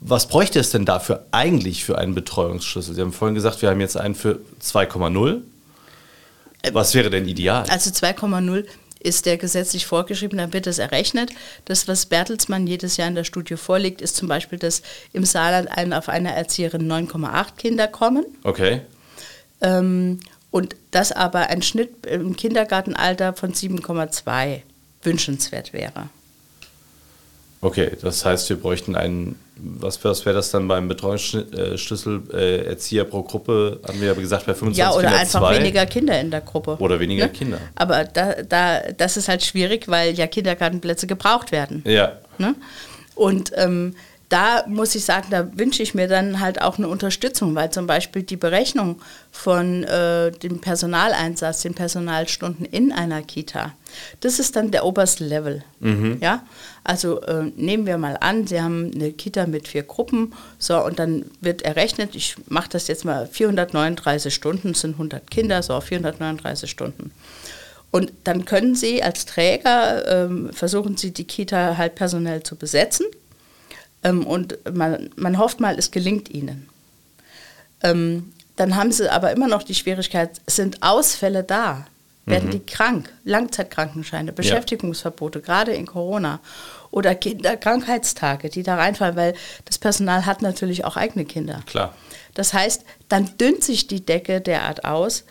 Was 0.00 0.28
bräuchte 0.28 0.60
es 0.60 0.70
denn 0.70 0.84
dafür 0.84 1.24
eigentlich 1.32 1.84
für 1.84 1.98
einen 1.98 2.14
Betreuungsschlüssel? 2.14 2.94
Sie 2.94 3.00
haben 3.00 3.12
vorhin 3.12 3.34
gesagt, 3.34 3.62
wir 3.62 3.70
haben 3.70 3.80
jetzt 3.80 3.96
einen 3.96 4.14
für 4.14 4.40
2,0. 4.62 5.40
Was 6.72 6.94
wäre 6.94 7.10
denn 7.10 7.26
ideal? 7.26 7.64
Also 7.68 7.90
2,0 7.90 8.64
ist 9.06 9.26
der 9.26 9.36
gesetzlich 9.36 9.86
vorgeschrieben, 9.86 10.38
dann 10.38 10.52
wird 10.52 10.66
das 10.66 10.78
errechnet. 10.78 11.30
Das, 11.64 11.86
was 11.86 12.06
Bertelsmann 12.06 12.66
jedes 12.66 12.96
Jahr 12.96 13.08
in 13.08 13.14
der 13.14 13.24
Studie 13.24 13.56
vorlegt, 13.56 14.00
ist 14.00 14.16
zum 14.16 14.28
Beispiel, 14.28 14.58
dass 14.58 14.82
im 15.12 15.24
Saarland 15.24 15.94
auf 15.94 16.08
eine 16.08 16.34
Erzieherin 16.34 16.90
9,8 16.90 17.56
Kinder 17.56 17.86
kommen. 17.88 18.26
Okay. 18.42 18.80
Ähm, 19.60 20.20
und 20.56 20.74
dass 20.90 21.12
aber 21.12 21.48
ein 21.50 21.60
Schnitt 21.60 22.06
im 22.06 22.34
Kindergartenalter 22.34 23.34
von 23.34 23.52
7,2 23.52 24.62
wünschenswert 25.02 25.74
wäre. 25.74 26.08
Okay, 27.60 27.90
das 28.00 28.24
heißt, 28.24 28.48
wir 28.48 28.56
bräuchten 28.56 28.96
einen, 28.96 29.38
was, 29.56 30.02
was 30.02 30.24
wäre 30.24 30.34
das 30.34 30.50
dann 30.50 30.66
beim 30.66 30.88
Betreuungsschlüssel 30.88 32.22
äh, 32.32 32.64
Erzieher 32.68 33.04
pro 33.04 33.22
Gruppe, 33.22 33.80
haben 33.86 34.00
wir 34.00 34.08
ja 34.08 34.14
gesagt, 34.14 34.46
bei 34.46 34.54
25 34.54 34.78
Ja, 34.78 34.92
oder 34.92 35.08
Kinder 35.08 35.20
einfach 35.20 35.40
zwei. 35.40 35.58
weniger 35.58 35.84
Kinder 35.84 36.18
in 36.18 36.30
der 36.30 36.40
Gruppe. 36.40 36.78
Oder 36.78 37.00
weniger 37.00 37.26
ja? 37.26 37.28
Kinder. 37.28 37.58
Aber 37.74 38.04
da, 38.04 38.42
da, 38.42 38.80
das 38.96 39.18
ist 39.18 39.28
halt 39.28 39.44
schwierig, 39.44 39.88
weil 39.88 40.14
ja 40.14 40.26
Kindergartenplätze 40.26 41.06
gebraucht 41.06 41.52
werden. 41.52 41.82
Ja. 41.86 42.12
Ne? 42.38 42.54
Und 43.14 43.52
ähm, 43.56 43.94
da 44.28 44.64
muss 44.66 44.94
ich 44.94 45.04
sagen, 45.04 45.28
da 45.30 45.56
wünsche 45.56 45.82
ich 45.82 45.94
mir 45.94 46.08
dann 46.08 46.40
halt 46.40 46.60
auch 46.60 46.78
eine 46.78 46.88
Unterstützung, 46.88 47.54
weil 47.54 47.70
zum 47.70 47.86
Beispiel 47.86 48.22
die 48.22 48.36
Berechnung 48.36 49.00
von 49.30 49.84
äh, 49.84 50.32
dem 50.32 50.60
Personaleinsatz, 50.60 51.62
den 51.62 51.74
Personalstunden 51.74 52.66
in 52.66 52.92
einer 52.92 53.22
Kita, 53.22 53.72
das 54.20 54.40
ist 54.40 54.56
dann 54.56 54.72
der 54.72 54.84
oberste 54.84 55.24
Level. 55.24 55.62
Mhm. 55.78 56.18
Ja? 56.20 56.44
Also 56.82 57.20
äh, 57.22 57.44
nehmen 57.56 57.86
wir 57.86 57.98
mal 57.98 58.16
an, 58.20 58.48
Sie 58.48 58.60
haben 58.60 58.90
eine 58.92 59.12
Kita 59.12 59.46
mit 59.46 59.68
vier 59.68 59.84
Gruppen, 59.84 60.34
so 60.58 60.84
und 60.84 60.98
dann 60.98 61.26
wird 61.40 61.62
errechnet, 61.62 62.16
ich 62.16 62.34
mache 62.48 62.70
das 62.70 62.88
jetzt 62.88 63.04
mal 63.04 63.26
439 63.26 64.34
Stunden, 64.34 64.74
sind 64.74 64.92
100 64.92 65.30
Kinder, 65.30 65.62
so 65.62 65.80
439 65.80 66.68
Stunden. 66.68 67.12
Und 67.92 68.12
dann 68.24 68.44
können 68.44 68.74
Sie 68.74 69.04
als 69.04 69.24
Träger 69.24 70.24
ähm, 70.26 70.52
versuchen 70.52 70.96
Sie 70.96 71.12
die 71.12 71.24
Kita 71.24 71.76
halt 71.76 71.94
personell 71.94 72.42
zu 72.42 72.56
besetzen 72.56 73.06
ähm, 74.06 74.26
und 74.26 74.58
man, 74.72 75.10
man 75.16 75.38
hofft 75.38 75.60
mal, 75.60 75.76
es 75.78 75.90
gelingt 75.90 76.30
ihnen. 76.30 76.68
Ähm, 77.82 78.32
dann 78.54 78.76
haben 78.76 78.92
sie 78.92 79.12
aber 79.12 79.32
immer 79.32 79.48
noch 79.48 79.62
die 79.62 79.74
Schwierigkeit, 79.74 80.40
sind 80.46 80.82
Ausfälle 80.82 81.42
da? 81.42 81.86
Werden 82.24 82.48
mhm. 82.48 82.52
die 82.52 82.60
krank? 82.66 83.12
Langzeitkrankenscheine, 83.24 84.32
Beschäftigungsverbote, 84.32 85.40
ja. 85.40 85.44
gerade 85.44 85.72
in 85.74 85.86
Corona. 85.86 86.40
Oder 86.90 87.14
Kinderkrankheitstage, 87.14 88.48
die 88.48 88.62
da 88.62 88.76
reinfallen, 88.76 89.16
weil 89.16 89.34
das 89.64 89.78
Personal 89.78 90.24
hat 90.24 90.42
natürlich 90.42 90.84
auch 90.84 90.96
eigene 90.96 91.24
Kinder. 91.24 91.62
Klar. 91.66 91.94
Das 92.34 92.52
heißt, 92.52 92.84
dann 93.08 93.36
dünnt 93.38 93.62
sich 93.62 93.86
die 93.86 94.04
Decke 94.04 94.40
derart 94.40 94.84
aus, 94.84 95.24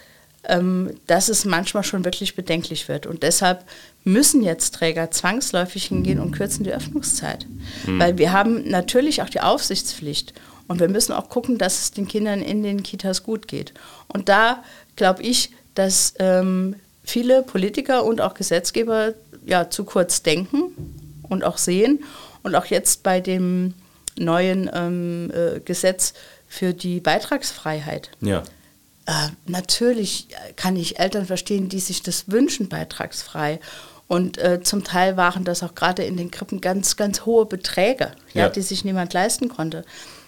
ähm, 0.47 0.95
dass 1.07 1.27
es 1.27 1.43
manchmal 1.43 1.83
schon 1.83 2.05
wirklich 2.05 2.35
bedenklich 2.35 2.87
wird. 2.87 3.07
Und 3.07 3.23
deshalb 3.23 3.65
müssen 4.05 4.43
jetzt 4.43 4.75
Träger 4.75 5.11
zwangsläufig 5.11 5.85
hingehen 5.85 6.19
und 6.19 6.31
kürzen 6.31 6.63
die 6.63 6.71
Öffnungszeit. 6.71 7.45
Mhm. 7.85 7.99
Weil 7.99 8.17
wir 8.17 8.31
haben 8.31 8.69
natürlich 8.69 9.21
auch 9.21 9.29
die 9.29 9.41
Aufsichtspflicht. 9.41 10.33
Und 10.67 10.79
wir 10.79 10.89
müssen 10.89 11.13
auch 11.13 11.29
gucken, 11.29 11.57
dass 11.57 11.81
es 11.81 11.91
den 11.91 12.07
Kindern 12.07 12.41
in 12.41 12.63
den 12.63 12.81
Kitas 12.81 13.23
gut 13.23 13.47
geht. 13.47 13.73
Und 14.07 14.29
da 14.29 14.63
glaube 14.95 15.21
ich, 15.21 15.51
dass 15.75 16.13
ähm, 16.19 16.75
viele 17.03 17.43
Politiker 17.43 18.03
und 18.03 18.21
auch 18.21 18.33
Gesetzgeber 18.33 19.13
ja 19.45 19.69
zu 19.69 19.83
kurz 19.83 20.23
denken 20.23 21.19
und 21.23 21.43
auch 21.43 21.57
sehen. 21.57 22.03
Und 22.41 22.55
auch 22.55 22.65
jetzt 22.65 23.03
bei 23.03 23.19
dem 23.19 23.73
neuen 24.17 24.69
ähm, 24.73 25.31
äh, 25.33 25.59
Gesetz 25.59 26.13
für 26.47 26.73
die 26.73 26.99
Beitragsfreiheit. 26.99 28.11
Ja. 28.21 28.43
Äh, 29.05 29.29
natürlich 29.45 30.27
kann 30.55 30.75
ich 30.75 30.99
Eltern 30.99 31.25
verstehen, 31.25 31.69
die 31.69 31.79
sich 31.79 32.01
das 32.01 32.29
wünschen, 32.31 32.69
beitragsfrei. 32.69 33.59
Und 34.07 34.37
äh, 34.37 34.61
zum 34.61 34.83
Teil 34.83 35.17
waren 35.17 35.43
das 35.43 35.63
auch 35.63 35.73
gerade 35.73 36.03
in 36.03 36.15
den 36.15 36.29
Krippen 36.31 36.61
ganz, 36.61 36.95
ganz 36.95 37.25
hohe 37.25 37.45
Beträge, 37.45 38.11
ja. 38.33 38.43
ja. 38.43 38.49
die 38.49 38.61
sich 38.61 38.85
niemand 38.85 39.13
leisten 39.13 39.49
konnte. 39.49 39.83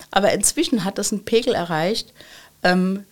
Aber 0.10 0.32
inzwischen 0.32 0.84
hat 0.84 0.98
das 0.98 1.12
einen 1.12 1.26
Pegel 1.26 1.54
erreicht, 1.54 2.14
ähm, 2.64 3.06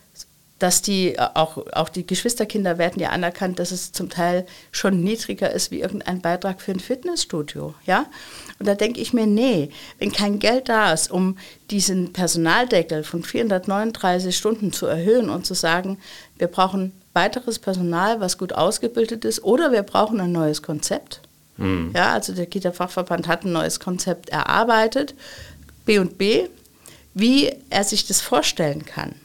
dass 0.60 0.82
die 0.82 1.20
auch, 1.20 1.58
auch 1.74 1.90
die 1.90 2.08
Geschwisterkinder 2.08 2.78
werden 2.78 3.02
ja 3.02 3.10
anerkannt, 3.10 3.60
dass 3.60 3.72
es 3.72 3.92
zum 3.92 4.10
Teil 4.10 4.46
schon 4.72 5.04
niedriger 5.04 5.52
ist 5.52 5.70
wie 5.70 5.82
irgendein 5.82 6.22
Beitrag 6.22 6.62
für 6.62 6.72
ein 6.72 6.80
Fitnessstudio. 6.80 7.74
Ja? 7.86 8.06
Und 8.58 8.66
da 8.66 8.74
denke 8.74 9.02
ich 9.02 9.12
mir, 9.12 9.28
nee, 9.28 9.70
wenn 10.00 10.14
kein 10.14 10.40
Geld 10.40 10.70
da 10.70 10.94
ist, 10.94 11.12
um 11.12 11.38
diesen 11.72 12.14
Personaldeckel 12.14 13.04
von 13.04 13.24
439 13.24 14.36
Stunden 14.36 14.72
zu 14.72 14.86
erhöhen 14.86 15.30
und 15.30 15.46
zu 15.46 15.54
sagen, 15.54 16.00
wir 16.38 16.48
brauchen 16.48 16.94
weiteres 17.16 17.60
Personal, 17.60 18.20
was 18.20 18.38
gut 18.38 18.54
ausgebildet 18.54 19.26
ist, 19.26 19.44
oder 19.44 19.72
wir 19.72 19.84
brauchen 19.84 20.20
ein 20.20 20.32
neues 20.32 20.62
Konzept. 20.62 21.22
Mhm. 21.58 21.92
Ja, 21.96 22.14
also 22.14 22.34
der 22.34 22.46
Kita-Fachverband 22.46 23.28
hat 23.28 23.46
ein 23.46 23.54
neues 23.54 23.80
Konzept 23.80 24.30
erarbeitet, 24.30 25.16
B 25.86 26.00
und 26.00 26.18
B, 26.18 26.48
wie 27.14 27.52
er 27.70 27.84
sich 27.84 28.06
das 28.06 28.22
vorstellen 28.22 28.86
kann 28.86 29.16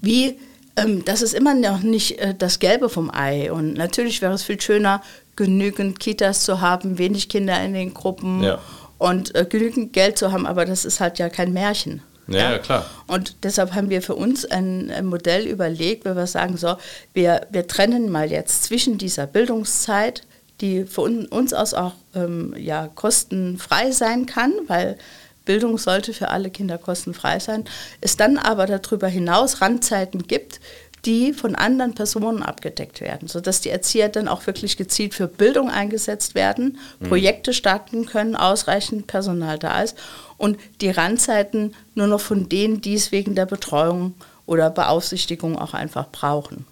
wie 0.00 0.38
ähm, 0.76 1.04
das 1.04 1.22
ist 1.22 1.34
immer 1.34 1.54
noch 1.54 1.80
nicht 1.80 2.18
äh, 2.18 2.34
das 2.36 2.58
Gelbe 2.58 2.88
vom 2.88 3.10
Ei. 3.12 3.52
Und 3.52 3.74
natürlich 3.74 4.22
wäre 4.22 4.34
es 4.34 4.42
viel 4.42 4.60
schöner, 4.60 5.02
genügend 5.36 6.00
Kitas 6.00 6.44
zu 6.44 6.60
haben, 6.60 6.98
wenig 6.98 7.28
Kinder 7.28 7.62
in 7.62 7.72
den 7.72 7.94
Gruppen 7.94 8.42
ja. 8.42 8.58
und 8.98 9.34
äh, 9.34 9.46
genügend 9.48 9.92
Geld 9.92 10.18
zu 10.18 10.32
haben, 10.32 10.46
aber 10.46 10.64
das 10.64 10.84
ist 10.84 11.00
halt 11.00 11.18
ja 11.18 11.28
kein 11.28 11.52
Märchen. 11.52 12.02
Ja, 12.30 12.52
ja, 12.52 12.58
klar. 12.58 12.86
Und 13.08 13.42
deshalb 13.42 13.74
haben 13.74 13.90
wir 13.90 14.02
für 14.02 14.14
uns 14.14 14.44
ein, 14.44 14.90
ein, 14.90 15.06
Modell 15.06 15.46
überlegt, 15.46 16.04
wo 16.04 16.14
wir 16.14 16.28
sagen, 16.28 16.56
so, 16.56 16.76
wir, 17.12 17.46
wir 17.50 17.66
trennen 17.66 18.08
mal 18.08 18.30
jetzt 18.30 18.62
zwischen 18.64 18.98
dieser 18.98 19.26
Bildungszeit, 19.26 20.22
die 20.60 20.84
von 20.84 21.26
uns 21.26 21.52
aus 21.52 21.74
auch 21.74 21.94
ähm, 22.14 22.54
ja, 22.56 22.88
kostenfrei 22.94 23.90
sein 23.90 24.26
kann, 24.26 24.52
weil 24.68 24.96
Bildung 25.44 25.76
sollte 25.78 26.12
für 26.12 26.28
alle 26.28 26.50
Kinder 26.50 26.78
kostenfrei 26.78 27.40
sein, 27.40 27.64
es 28.00 28.16
dann 28.16 28.38
aber 28.38 28.66
darüber 28.66 29.08
hinaus 29.08 29.60
Randzeiten 29.60 30.28
gibt, 30.28 30.60
die 31.04 31.32
von 31.32 31.54
anderen 31.54 31.94
Personen 31.94 32.42
abgedeckt 32.42 33.00
werden, 33.00 33.28
sodass 33.28 33.60
die 33.60 33.70
Erzieher 33.70 34.08
dann 34.08 34.28
auch 34.28 34.46
wirklich 34.46 34.76
gezielt 34.76 35.14
für 35.14 35.26
Bildung 35.26 35.70
eingesetzt 35.70 36.34
werden, 36.34 36.78
mhm. 36.98 37.08
Projekte 37.08 37.52
starten 37.52 38.06
können, 38.06 38.36
ausreichend 38.36 39.06
Personal 39.06 39.58
da 39.58 39.82
ist 39.82 39.96
und 40.36 40.58
die 40.80 40.90
Randzeiten 40.90 41.74
nur 41.94 42.06
noch 42.06 42.20
von 42.20 42.48
denen, 42.48 42.80
die 42.80 42.94
es 42.94 43.12
wegen 43.12 43.34
der 43.34 43.46
Betreuung 43.46 44.14
oder 44.46 44.70
Beaufsichtigung 44.70 45.58
auch 45.58 45.74
einfach 45.74 46.10
brauchen. 46.10 46.66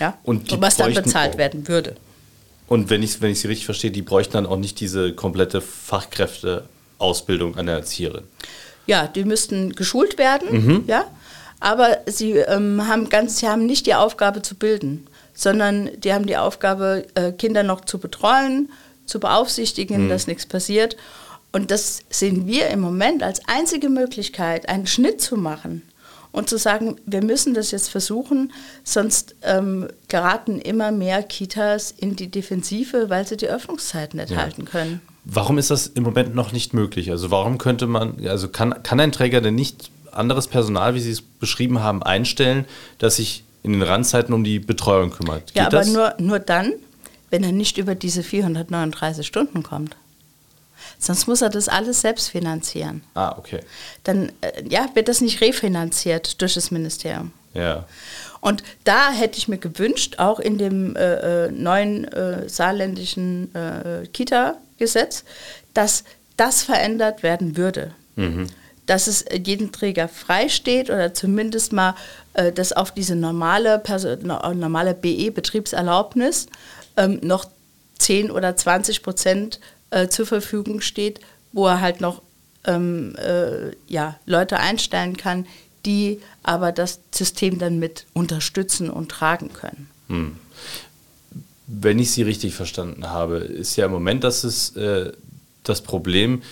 Ja? 0.00 0.16
Und, 0.22 0.52
und 0.52 0.60
was 0.60 0.76
dann 0.76 0.94
bezahlt 0.94 1.38
werden 1.38 1.68
würde. 1.68 1.96
Und 2.68 2.90
wenn 2.90 3.02
ich, 3.02 3.20
wenn 3.20 3.30
ich 3.30 3.40
Sie 3.40 3.48
richtig 3.48 3.66
verstehe, 3.66 3.90
die 3.90 4.02
bräuchten 4.02 4.32
dann 4.32 4.46
auch 4.46 4.56
nicht 4.56 4.80
diese 4.80 5.12
komplette 5.12 5.60
Fachkräfte 5.60 6.64
Ausbildung 6.98 7.56
einer 7.56 7.72
Erzieherin. 7.72 8.24
Ja, 8.86 9.06
die 9.06 9.24
müssten 9.24 9.74
geschult 9.74 10.18
werden, 10.18 10.64
mhm. 10.64 10.84
ja, 10.86 11.06
aber 11.60 11.98
sie 12.06 12.32
ähm, 12.32 12.86
haben 12.86 13.08
ganz, 13.08 13.38
sie 13.38 13.48
haben 13.48 13.66
nicht 13.66 13.86
die 13.86 13.94
Aufgabe 13.94 14.42
zu 14.42 14.54
bilden, 14.54 15.06
sondern 15.34 15.90
die 15.98 16.12
haben 16.12 16.26
die 16.26 16.36
Aufgabe, 16.36 17.06
äh, 17.14 17.32
Kinder 17.32 17.62
noch 17.62 17.82
zu 17.82 17.98
betreuen, 17.98 18.70
zu 19.06 19.20
beaufsichtigen, 19.20 20.04
mhm. 20.04 20.08
dass 20.08 20.26
nichts 20.26 20.46
passiert. 20.46 20.96
Und 21.52 21.70
das 21.70 22.00
sehen 22.10 22.46
wir 22.46 22.68
im 22.68 22.80
Moment 22.80 23.22
als 23.22 23.40
einzige 23.48 23.88
Möglichkeit, 23.88 24.68
einen 24.68 24.86
Schnitt 24.86 25.20
zu 25.20 25.36
machen 25.36 25.82
und 26.32 26.50
zu 26.50 26.58
sagen, 26.58 26.96
wir 27.06 27.24
müssen 27.24 27.54
das 27.54 27.70
jetzt 27.70 27.88
versuchen, 27.88 28.52
sonst 28.84 29.34
ähm, 29.42 29.88
geraten 30.08 30.60
immer 30.60 30.92
mehr 30.92 31.22
Kitas 31.22 31.94
in 31.96 32.14
die 32.14 32.30
Defensive, 32.30 33.08
weil 33.08 33.26
sie 33.26 33.38
die 33.38 33.48
Öffnungszeiten 33.48 34.20
nicht 34.20 34.32
ja. 34.32 34.38
halten 34.38 34.66
können. 34.66 35.00
Warum 35.24 35.56
ist 35.56 35.70
das 35.70 35.86
im 35.86 36.02
Moment 36.02 36.34
noch 36.34 36.52
nicht 36.52 36.74
möglich? 36.74 37.10
Also 37.10 37.30
warum 37.30 37.56
könnte 37.56 37.86
man, 37.86 38.24
also 38.26 38.48
kann, 38.48 38.82
kann 38.82 39.00
ein 39.00 39.12
Träger 39.12 39.40
denn 39.40 39.54
nicht 39.54 39.90
anderes 40.16 40.48
Personal, 40.48 40.94
wie 40.94 41.00
Sie 41.00 41.10
es 41.10 41.22
beschrieben 41.22 41.80
haben, 41.80 42.02
einstellen, 42.02 42.64
das 42.98 43.16
sich 43.16 43.44
in 43.62 43.72
den 43.72 43.82
Randzeiten 43.82 44.34
um 44.34 44.44
die 44.44 44.58
Betreuung 44.58 45.10
kümmert? 45.10 45.46
Geht 45.48 45.56
ja, 45.56 45.66
aber 45.66 45.84
nur, 45.84 46.14
nur 46.18 46.38
dann, 46.38 46.72
wenn 47.30 47.42
er 47.42 47.52
nicht 47.52 47.78
über 47.78 47.94
diese 47.94 48.22
439 48.22 49.26
Stunden 49.26 49.62
kommt. 49.62 49.96
Sonst 50.98 51.26
muss 51.26 51.42
er 51.42 51.50
das 51.50 51.68
alles 51.68 52.00
selbst 52.00 52.30
finanzieren. 52.30 53.02
Ah, 53.14 53.34
okay. 53.36 53.60
Dann 54.04 54.32
äh, 54.40 54.62
ja, 54.68 54.88
wird 54.94 55.08
das 55.08 55.20
nicht 55.20 55.40
refinanziert 55.40 56.40
durch 56.40 56.54
das 56.54 56.70
Ministerium. 56.70 57.32
Ja. 57.54 57.86
Und 58.40 58.62
da 58.84 59.10
hätte 59.10 59.38
ich 59.38 59.48
mir 59.48 59.58
gewünscht, 59.58 60.18
auch 60.18 60.38
in 60.38 60.58
dem 60.58 60.94
äh, 60.96 61.46
äh 61.46 61.50
neuen 61.50 62.04
äh, 62.04 62.48
saarländischen 62.48 63.54
äh, 63.54 64.06
Kita, 64.12 64.56
Gesetz, 64.78 65.24
dass 65.74 66.04
das 66.36 66.62
verändert 66.62 67.22
werden 67.22 67.56
würde. 67.56 67.92
Mhm. 68.16 68.46
Dass 68.86 69.06
es 69.06 69.24
jedem 69.44 69.72
Träger 69.72 70.08
freisteht 70.08 70.90
oder 70.90 71.12
zumindest 71.12 71.72
mal, 71.72 71.94
äh, 72.34 72.52
dass 72.52 72.72
auf 72.72 72.92
diese 72.92 73.16
normale, 73.16 73.82
normale 74.54 74.94
BE-Betriebserlaubnis 74.94 76.46
ähm, 76.96 77.18
noch 77.22 77.46
10 77.98 78.30
oder 78.30 78.56
20 78.56 79.02
Prozent 79.02 79.60
äh, 79.90 80.08
zur 80.08 80.26
Verfügung 80.26 80.80
steht, 80.80 81.20
wo 81.52 81.66
er 81.66 81.80
halt 81.80 82.00
noch 82.00 82.22
ähm, 82.64 83.16
äh, 83.16 83.72
ja, 83.88 84.18
Leute 84.26 84.58
einstellen 84.58 85.16
kann, 85.16 85.46
die 85.84 86.20
aber 86.42 86.72
das 86.72 87.00
System 87.12 87.58
dann 87.58 87.78
mit 87.78 88.06
unterstützen 88.12 88.90
und 88.90 89.10
tragen 89.10 89.52
können. 89.52 89.88
Hm 90.08 90.36
wenn 91.66 91.98
ich 91.98 92.10
Sie 92.12 92.22
richtig 92.22 92.54
verstanden 92.54 93.08
habe, 93.10 93.38
ist 93.38 93.76
ja 93.76 93.86
im 93.86 93.92
Moment 93.92 94.24
das, 94.24 94.44
ist, 94.44 94.76
äh, 94.76 95.12
das 95.64 95.80
Problem, 95.80 96.42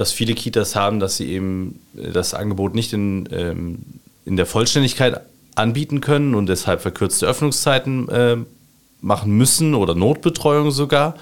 dass 0.00 0.12
viele 0.12 0.32
Kitas 0.32 0.76
haben, 0.76 0.98
dass 0.98 1.18
sie 1.18 1.30
eben 1.30 1.78
äh, 1.94 2.10
das 2.10 2.32
Angebot 2.32 2.74
nicht 2.74 2.94
in, 2.94 3.28
ähm, 3.32 3.80
in 4.24 4.38
der 4.38 4.46
Vollständigkeit 4.46 5.20
anbieten 5.56 6.00
können 6.00 6.34
und 6.34 6.46
deshalb 6.46 6.80
verkürzte 6.80 7.26
Öffnungszeiten 7.26 8.08
äh, 8.08 8.38
machen 9.02 9.36
müssen 9.36 9.74
oder 9.74 9.94
Notbetreuung 9.94 10.70
sogar. 10.70 11.16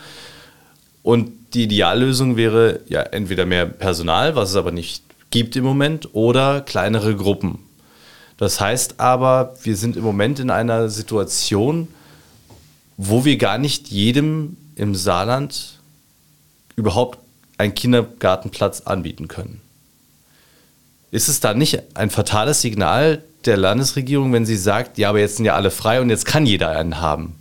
Und 1.02 1.32
die 1.54 1.64
Ideallösung 1.64 2.36
wäre 2.36 2.78
ja 2.86 3.02
entweder 3.02 3.46
mehr 3.46 3.66
Personal, 3.66 4.36
was 4.36 4.50
es 4.50 4.56
aber 4.56 4.70
nicht 4.70 5.02
gibt 5.30 5.56
im 5.56 5.64
Moment, 5.64 6.14
oder 6.14 6.60
kleinere 6.60 7.16
Gruppen. 7.16 7.58
Das 8.36 8.60
heißt 8.60 9.00
aber, 9.00 9.56
wir 9.60 9.74
sind 9.74 9.96
im 9.96 10.04
Moment 10.04 10.38
in 10.38 10.50
einer 10.50 10.88
Situation, 10.88 11.88
wo 12.96 13.24
wir 13.24 13.38
gar 13.38 13.58
nicht 13.58 13.88
jedem 13.88 14.56
im 14.76 14.94
Saarland 14.94 15.80
überhaupt 16.76 17.18
einen 17.58 17.74
Kindergartenplatz 17.74 18.82
anbieten 18.82 19.28
können. 19.28 19.60
Ist 21.10 21.28
es 21.28 21.40
da 21.40 21.54
nicht 21.54 21.82
ein 21.94 22.10
fatales 22.10 22.62
Signal 22.62 23.22
der 23.44 23.56
Landesregierung, 23.56 24.32
wenn 24.32 24.46
sie 24.46 24.56
sagt, 24.56 24.98
ja, 24.98 25.10
aber 25.10 25.20
jetzt 25.20 25.36
sind 25.36 25.44
ja 25.44 25.54
alle 25.54 25.70
frei 25.70 26.00
und 26.00 26.10
jetzt 26.10 26.26
kann 26.26 26.46
jeder 26.46 26.70
einen 26.70 27.00
haben? 27.00 27.34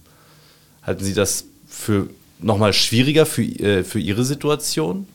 Halten 0.84 1.04
Sie 1.04 1.14
das 1.14 1.46
für 1.68 2.10
nochmal 2.40 2.74
schwieriger 2.74 3.26
für, 3.26 3.42
äh, 3.44 3.84
für 3.84 4.00
Ihre 4.00 4.24
Situation? 4.24 5.08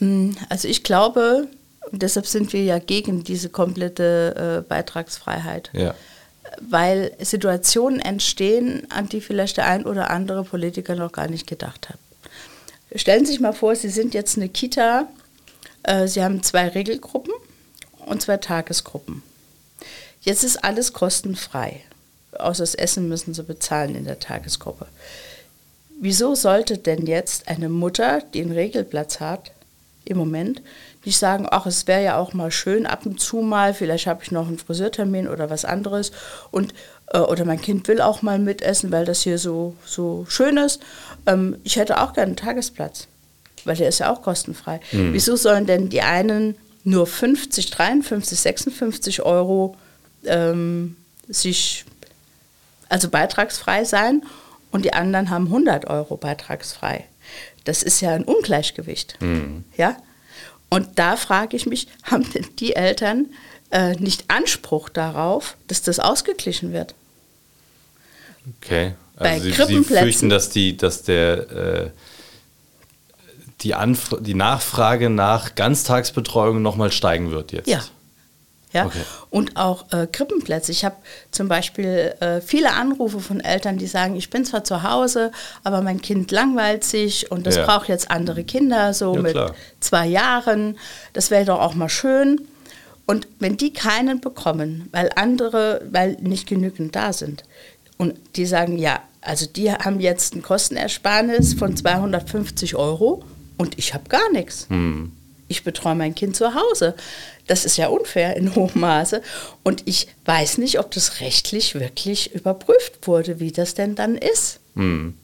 Mm, 0.00 0.32
also 0.48 0.66
ich 0.66 0.82
glaube, 0.82 1.46
deshalb 1.92 2.26
sind 2.26 2.52
wir 2.52 2.64
ja 2.64 2.78
gegen 2.78 3.22
diese 3.22 3.48
komplette 3.48 4.62
äh, 4.64 4.68
Beitragsfreiheit. 4.68 5.70
Ja 5.72 5.94
weil 6.60 7.12
Situationen 7.20 8.00
entstehen, 8.00 8.86
an 8.90 9.08
die 9.08 9.20
vielleicht 9.20 9.56
der 9.56 9.66
ein 9.66 9.84
oder 9.84 10.10
andere 10.10 10.44
Politiker 10.44 10.94
noch 10.94 11.12
gar 11.12 11.28
nicht 11.28 11.46
gedacht 11.46 11.88
hat. 11.88 11.98
Stellen 12.94 13.26
Sie 13.26 13.32
sich 13.32 13.40
mal 13.40 13.52
vor, 13.52 13.74
Sie 13.74 13.90
sind 13.90 14.14
jetzt 14.14 14.36
eine 14.36 14.48
Kita, 14.48 15.08
äh, 15.82 16.06
Sie 16.06 16.22
haben 16.22 16.42
zwei 16.42 16.68
Regelgruppen 16.68 17.32
und 18.06 18.22
zwei 18.22 18.36
Tagesgruppen. 18.36 19.22
Jetzt 20.20 20.44
ist 20.44 20.64
alles 20.64 20.92
kostenfrei. 20.92 21.82
Außer 22.32 22.62
das 22.62 22.74
Essen 22.74 23.08
müssen 23.08 23.34
Sie 23.34 23.42
bezahlen 23.42 23.94
in 23.94 24.04
der 24.04 24.18
Tagesgruppe. 24.18 24.86
Wieso 26.00 26.34
sollte 26.34 26.78
denn 26.78 27.06
jetzt 27.06 27.48
eine 27.48 27.68
Mutter, 27.68 28.22
die 28.34 28.42
einen 28.42 28.52
Regelplatz 28.52 29.20
hat, 29.20 29.52
im 30.04 30.18
Moment, 30.18 30.62
nicht 31.06 31.18
sagen, 31.18 31.46
ach, 31.48 31.66
es 31.66 31.86
wäre 31.86 32.02
ja 32.02 32.18
auch 32.18 32.32
mal 32.32 32.50
schön 32.50 32.84
ab 32.84 33.06
und 33.06 33.20
zu 33.20 33.38
mal, 33.38 33.72
vielleicht 33.74 34.06
habe 34.06 34.22
ich 34.22 34.32
noch 34.32 34.48
einen 34.48 34.58
Friseurtermin 34.58 35.28
oder 35.28 35.48
was 35.48 35.64
anderes 35.64 36.10
und 36.50 36.74
äh, 37.12 37.18
oder 37.18 37.44
mein 37.44 37.60
Kind 37.60 37.86
will 37.88 38.00
auch 38.00 38.22
mal 38.22 38.38
mitessen, 38.38 38.90
weil 38.92 39.04
das 39.04 39.22
hier 39.22 39.38
so, 39.38 39.74
so 39.84 40.26
schön 40.28 40.56
ist. 40.56 40.80
Ähm, 41.26 41.56
ich 41.64 41.76
hätte 41.76 42.00
auch 42.00 42.12
gerne 42.12 42.28
einen 42.28 42.36
Tagesplatz, 42.36 43.06
weil 43.64 43.76
der 43.76 43.88
ist 43.88 44.00
ja 44.00 44.12
auch 44.12 44.22
kostenfrei. 44.22 44.80
Mhm. 44.92 45.12
Wieso 45.12 45.36
sollen 45.36 45.66
denn 45.66 45.88
die 45.88 46.02
einen 46.02 46.56
nur 46.84 47.06
50, 47.06 47.70
53, 47.70 48.38
56 48.38 49.22
Euro 49.22 49.76
ähm, 50.24 50.96
sich, 51.28 51.84
also 52.88 53.08
beitragsfrei 53.08 53.84
sein 53.84 54.22
und 54.70 54.84
die 54.84 54.92
anderen 54.92 55.30
haben 55.30 55.46
100 55.46 55.86
Euro 55.86 56.16
beitragsfrei? 56.16 57.04
Das 57.64 57.82
ist 57.82 58.00
ja 58.00 58.10
ein 58.10 58.24
Ungleichgewicht. 58.24 59.18
Mhm. 59.20 59.64
Ja? 59.76 59.96
Und 60.68 60.98
da 60.98 61.16
frage 61.16 61.56
ich 61.56 61.66
mich, 61.66 61.88
haben 62.02 62.30
denn 62.32 62.46
die 62.58 62.74
Eltern 62.74 63.26
äh, 63.70 63.94
nicht 63.94 64.24
Anspruch 64.28 64.88
darauf, 64.88 65.56
dass 65.68 65.82
das 65.82 65.98
ausgeglichen 65.98 66.72
wird? 66.72 66.94
Okay. 68.58 68.94
Also 69.16 69.30
Bei 69.30 69.40
Sie, 69.40 69.52
Sie 69.52 69.84
fürchten, 69.84 70.28
dass, 70.28 70.50
die, 70.50 70.76
dass 70.76 71.02
der, 71.02 71.50
äh, 71.50 71.90
die, 73.62 73.74
die 74.20 74.34
Nachfrage 74.34 75.08
nach 75.08 75.54
Ganztagsbetreuung 75.54 76.60
nochmal 76.60 76.92
steigen 76.92 77.30
wird 77.30 77.52
jetzt? 77.52 77.68
Ja. 77.68 77.82
Ja? 78.76 78.86
Okay. 78.86 79.00
Und 79.30 79.56
auch 79.56 79.90
äh, 79.92 80.06
Krippenplätze. 80.06 80.70
Ich 80.70 80.84
habe 80.84 80.96
zum 81.30 81.48
Beispiel 81.48 82.14
äh, 82.20 82.40
viele 82.40 82.72
Anrufe 82.74 83.20
von 83.20 83.40
Eltern, 83.40 83.78
die 83.78 83.86
sagen, 83.86 84.16
ich 84.16 84.30
bin 84.30 84.44
zwar 84.44 84.64
zu 84.64 84.82
Hause, 84.82 85.32
aber 85.64 85.80
mein 85.80 86.00
Kind 86.00 86.30
langweilt 86.30 86.84
sich 86.84 87.30
und 87.30 87.46
das 87.46 87.56
ja. 87.56 87.64
braucht 87.64 87.88
jetzt 87.88 88.10
andere 88.10 88.44
Kinder, 88.44 88.92
so 88.92 89.14
ja, 89.14 89.22
mit 89.22 89.32
klar. 89.32 89.54
zwei 89.80 90.06
Jahren. 90.06 90.78
Das 91.14 91.30
wäre 91.30 91.46
doch 91.46 91.60
auch 91.60 91.74
mal 91.74 91.88
schön. 91.88 92.42
Und 93.06 93.28
wenn 93.38 93.56
die 93.56 93.72
keinen 93.72 94.20
bekommen, 94.20 94.88
weil 94.92 95.10
andere, 95.14 95.80
weil 95.90 96.16
nicht 96.20 96.46
genügend 96.46 96.94
da 96.94 97.12
sind, 97.12 97.44
und 97.98 98.14
die 98.36 98.44
sagen, 98.44 98.76
ja, 98.76 99.00
also 99.22 99.46
die 99.46 99.72
haben 99.72 100.00
jetzt 100.00 100.34
ein 100.34 100.42
Kostenersparnis 100.42 101.54
von 101.54 101.76
250 101.76 102.76
Euro 102.76 103.24
und 103.56 103.78
ich 103.78 103.94
habe 103.94 104.08
gar 104.08 104.30
nichts. 104.32 104.66
Hm. 104.68 105.12
Ich 105.48 105.64
betreue 105.64 105.94
mein 105.94 106.14
Kind 106.14 106.36
zu 106.36 106.54
Hause. 106.54 106.94
Das 107.46 107.64
ist 107.64 107.76
ja 107.76 107.88
unfair 107.88 108.36
in 108.36 108.54
hohem 108.54 108.80
Maße. 108.80 109.22
Und 109.62 109.82
ich 109.86 110.08
weiß 110.24 110.58
nicht, 110.58 110.78
ob 110.78 110.90
das 110.90 111.20
rechtlich 111.20 111.74
wirklich 111.74 112.34
überprüft 112.34 113.06
wurde, 113.06 113.40
wie 113.40 113.52
das 113.52 113.74
denn 113.74 113.94
dann 113.94 114.16
ist. 114.16 114.60
Hm. 114.74 115.14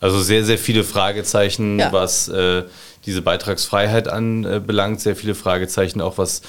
Also 0.00 0.20
sehr, 0.20 0.44
sehr 0.44 0.58
viele 0.58 0.84
Fragezeichen, 0.84 1.78
ja. 1.78 1.92
was 1.92 2.28
äh, 2.28 2.62
diese 3.04 3.22
Beitragsfreiheit 3.22 4.06
anbelangt, 4.06 5.00
sehr 5.00 5.16
viele 5.16 5.34
Fragezeichen 5.34 6.00
auch, 6.00 6.18
was 6.18 6.42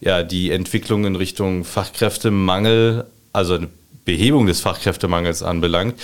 ja, 0.00 0.22
die 0.22 0.50
Entwicklung 0.50 1.04
in 1.04 1.16
Richtung 1.16 1.64
Fachkräftemangel, 1.64 3.06
also 3.32 3.54
eine 3.54 3.68
Behebung 4.10 4.46
des 4.46 4.60
Fachkräftemangels 4.60 5.42
anbelangt. 5.42 5.94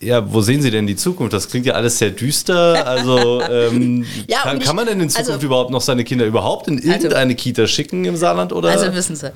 Ja, 0.00 0.32
wo 0.32 0.40
sehen 0.40 0.62
Sie 0.62 0.72
denn 0.72 0.86
die 0.88 0.96
Zukunft? 0.96 1.32
Das 1.32 1.48
klingt 1.48 1.64
ja 1.64 1.74
alles 1.74 1.98
sehr 1.98 2.10
düster. 2.10 2.86
Also 2.86 3.40
ähm, 3.40 4.04
ja, 4.26 4.40
kann, 4.40 4.58
ich, 4.58 4.64
kann, 4.64 4.74
man 4.74 4.86
denn 4.86 5.00
in 5.00 5.08
Zukunft 5.08 5.30
also, 5.30 5.46
überhaupt 5.46 5.70
noch 5.70 5.80
seine 5.80 6.02
Kinder 6.02 6.26
überhaupt 6.26 6.66
in 6.66 6.78
also 6.78 6.88
irgendeine 6.88 7.34
also, 7.34 7.36
Kita 7.36 7.66
schicken 7.68 8.04
im 8.04 8.16
Saarland? 8.16 8.52
Oder? 8.52 8.70
Also 8.70 8.92
wissen 8.94 9.14
Sie, 9.14 9.30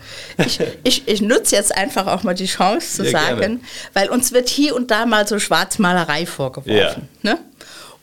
ich, 0.44 0.61
ich, 0.83 1.03
ich 1.07 1.23
nutze 1.23 1.55
jetzt 1.55 1.77
einfach 1.77 2.09
auch 2.09 2.25
mal 2.25 2.35
die 2.35 2.46
Chance 2.46 2.96
zu 2.96 3.05
ja, 3.05 3.12
sagen, 3.12 3.38
gerne. 3.38 3.61
weil 3.94 4.09
uns 4.09 4.33
wird 4.33 4.49
hier 4.49 4.75
und 4.75 4.90
da 4.90 5.07
mal 5.07 5.29
so 5.29 5.38
Schwarzmalerei 5.38 6.27
vorgeworfen. 6.27 7.09
Ja. 7.23 7.35
Ne? 7.35 7.38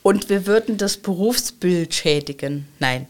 Und 0.02 0.30
wir 0.30 0.46
würden 0.46 0.78
das 0.78 0.96
Berufsbild 0.96 1.92
schädigen. 1.94 2.66
Nein. 2.78 3.08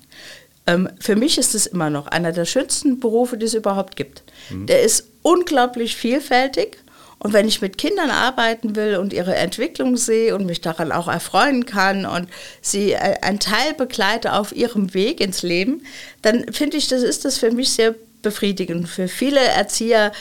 Ähm, 0.67 0.89
für 0.99 1.15
mich 1.15 1.39
ist 1.39 1.55
es 1.55 1.67
immer 1.67 1.91
noch 1.91 2.09
einer 2.09 2.33
der 2.33 2.45
schönsten 2.45 2.99
Berufe, 2.99 3.39
die 3.39 3.47
es 3.47 3.55
überhaupt 3.55 3.95
gibt. 3.95 4.25
Mhm. 4.51 4.67
Der 4.67 4.83
ist 4.83 5.05
unglaublich 5.23 5.97
vielfältig 5.97 6.79
und 7.21 7.33
wenn 7.33 7.49
ich 7.49 7.61
mit 7.61 7.79
Kindern 7.79 8.11
arbeiten 8.11 8.77
will 8.77 8.97
und 8.97 9.13
ihre 9.13 9.35
Entwicklung 9.35 9.97
sehe 9.97 10.35
und 10.35 10.47
mich 10.47 10.61
daran 10.61 10.93
auch 10.93 11.09
erfreuen 11.09 11.67
kann 11.67 12.07
und 12.07 12.29
sie 12.61 12.97
ein 12.97 13.41
Teil 13.41 13.75
begleite 13.75 14.35
auf 14.35 14.55
ihrem 14.55 14.95
Weg 14.95 15.21
ins 15.21 15.43
Leben, 15.43 15.83
dann 16.23 16.53
finde 16.53 16.77
ich, 16.77 16.87
das 16.87 17.03
ist 17.03 17.25
das 17.25 17.39
für 17.39 17.51
mich 17.51 17.71
sehr 17.71 17.95
befriedigend. 18.23 18.89
Für 18.89 19.09
viele 19.09 19.41
Erzieher 19.41 20.13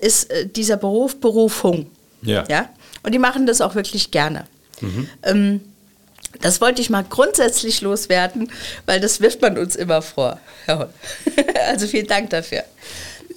ist 0.00 0.30
äh, 0.30 0.46
dieser 0.46 0.76
Beruf 0.76 1.20
Berufung. 1.20 1.90
Ja. 2.22 2.44
ja. 2.48 2.68
Und 3.02 3.12
die 3.12 3.18
machen 3.18 3.46
das 3.46 3.60
auch 3.60 3.74
wirklich 3.74 4.10
gerne. 4.10 4.44
Mhm. 4.80 5.08
Ähm, 5.22 5.60
das 6.40 6.60
wollte 6.60 6.80
ich 6.82 6.90
mal 6.90 7.04
grundsätzlich 7.08 7.80
loswerden, 7.80 8.50
weil 8.86 9.00
das 9.00 9.20
wirft 9.20 9.40
man 9.40 9.58
uns 9.58 9.76
immer 9.76 10.02
vor. 10.02 10.38
Also 11.68 11.86
vielen 11.86 12.06
Dank 12.06 12.30
dafür. 12.30 12.64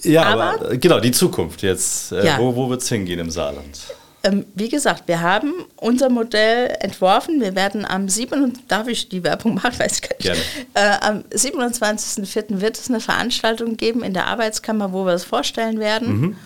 Ja, 0.02 0.24
aber, 0.24 0.44
aber 0.44 0.76
genau, 0.76 1.00
die 1.00 1.12
Zukunft 1.12 1.62
jetzt. 1.62 2.12
Äh, 2.12 2.26
ja. 2.26 2.38
Wo, 2.38 2.54
wo 2.54 2.68
wird 2.70 2.82
es 2.82 2.88
hingehen 2.88 3.18
im 3.18 3.30
Saarland? 3.30 3.78
Ähm, 4.24 4.46
wie 4.54 4.68
gesagt, 4.68 5.08
wir 5.08 5.20
haben 5.20 5.52
unser 5.76 6.08
Modell 6.08 6.76
entworfen. 6.80 7.40
Wir 7.40 7.56
werden 7.56 7.84
am 7.84 8.08
7. 8.08 8.52
Darf 8.68 8.86
ich 8.86 9.08
die 9.08 9.24
Werbung 9.24 9.54
machen? 9.54 9.78
Weiß 9.78 10.00
ich 10.00 10.02
gar 10.02 10.34
nicht. 10.34 10.44
Äh, 10.74 10.96
am 11.00 11.22
27.04. 11.32 12.60
wird 12.60 12.78
es 12.78 12.88
eine 12.88 13.00
Veranstaltung 13.00 13.76
geben 13.76 14.02
in 14.02 14.14
der 14.14 14.26
Arbeitskammer, 14.28 14.92
wo 14.92 15.04
wir 15.04 15.12
es 15.12 15.24
vorstellen 15.24 15.80
werden. 15.80 16.20
Mhm. 16.20 16.36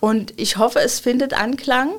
Und 0.00 0.34
ich 0.36 0.58
hoffe, 0.58 0.80
es 0.80 1.00
findet 1.00 1.34
Anklang. 1.34 1.90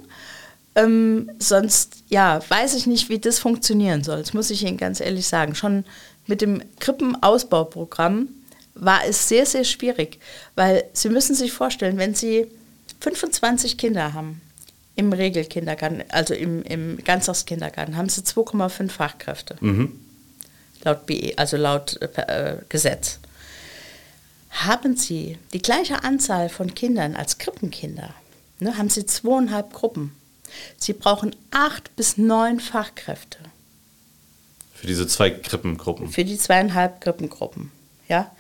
Ähm, 0.76 1.32
sonst, 1.40 2.04
ja, 2.10 2.40
weiß 2.48 2.76
ich 2.76 2.86
nicht, 2.88 3.10
wie 3.10 3.20
das 3.20 3.40
funktionieren 3.40 4.04
soll. 4.04 4.20
Das 4.20 4.34
muss 4.34 4.50
ich 4.50 4.64
Ihnen 4.64 4.78
ganz 4.78 5.02
ehrlich 5.02 5.28
sagen. 5.28 5.56
Schon 5.56 5.86
mit 6.28 6.42
dem 6.42 6.62
Krippenausbauprogramm 6.80 8.30
war 8.76 9.06
es 9.06 9.28
sehr, 9.28 9.46
sehr 9.46 9.64
schwierig, 9.64 10.20
weil 10.56 10.84
Sie 10.94 11.10
müssen 11.10 11.34
sich 11.34 11.52
vorstellen, 11.52 11.98
wenn 11.98 12.14
Sie 12.14 12.48
25 13.00 13.78
Kinder 13.78 14.14
haben 14.14 14.42
im 14.96 15.12
Regelkindergarten, 15.12 16.04
also 16.10 16.34
im, 16.34 16.64
im 16.64 16.98
Ganztagskindergarten, 17.04 17.98
haben 17.98 18.10
Sie 18.10 18.22
2,5 18.22 18.90
Fachkräfte. 18.90 19.56
Mhm. 19.62 20.00
Laut 20.84 21.06
BE, 21.06 21.34
also 21.38 21.58
laut 21.58 22.00
äh, 22.02 22.58
Gesetz. 22.70 23.20
Haben 24.52 24.96
Sie 24.96 25.38
die 25.54 25.62
gleiche 25.62 26.04
Anzahl 26.04 26.50
von 26.50 26.76
Kindern 26.76 27.16
als 27.16 27.38
Krippenkinder, 27.38 28.14
ne, 28.60 28.78
haben 28.78 28.90
Sie 28.90 29.06
zweieinhalb 29.06 29.74
Gruppen. 29.74 30.16
Sie 30.78 30.94
brauchen 30.94 31.36
acht 31.52 31.96
bis 31.96 32.18
neun 32.18 32.60
Fachkräfte. 32.60 33.40
Für 34.74 34.88
diese 34.88 35.08
zwei 35.08 35.30
Krippengruppen? 35.30 36.10
Für 36.10 36.24
die 36.24 36.38
zweieinhalb 36.38 37.02
Krippengruppen. 37.02 37.72
Ja? 38.08 38.32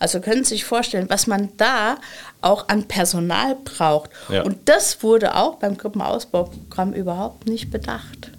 Also 0.00 0.20
können 0.20 0.44
Sie 0.44 0.54
sich 0.54 0.64
vorstellen, 0.64 1.10
was 1.10 1.26
man 1.26 1.50
da 1.58 1.98
auch 2.40 2.68
an 2.68 2.88
Personal 2.88 3.54
braucht. 3.64 4.10
Ja. 4.30 4.42
Und 4.42 4.68
das 4.68 5.02
wurde 5.02 5.36
auch 5.36 5.56
beim 5.56 5.76
Gruppenausbauprogramm 5.76 6.94
überhaupt 6.94 7.46
nicht 7.46 7.70
bedacht. 7.70 8.32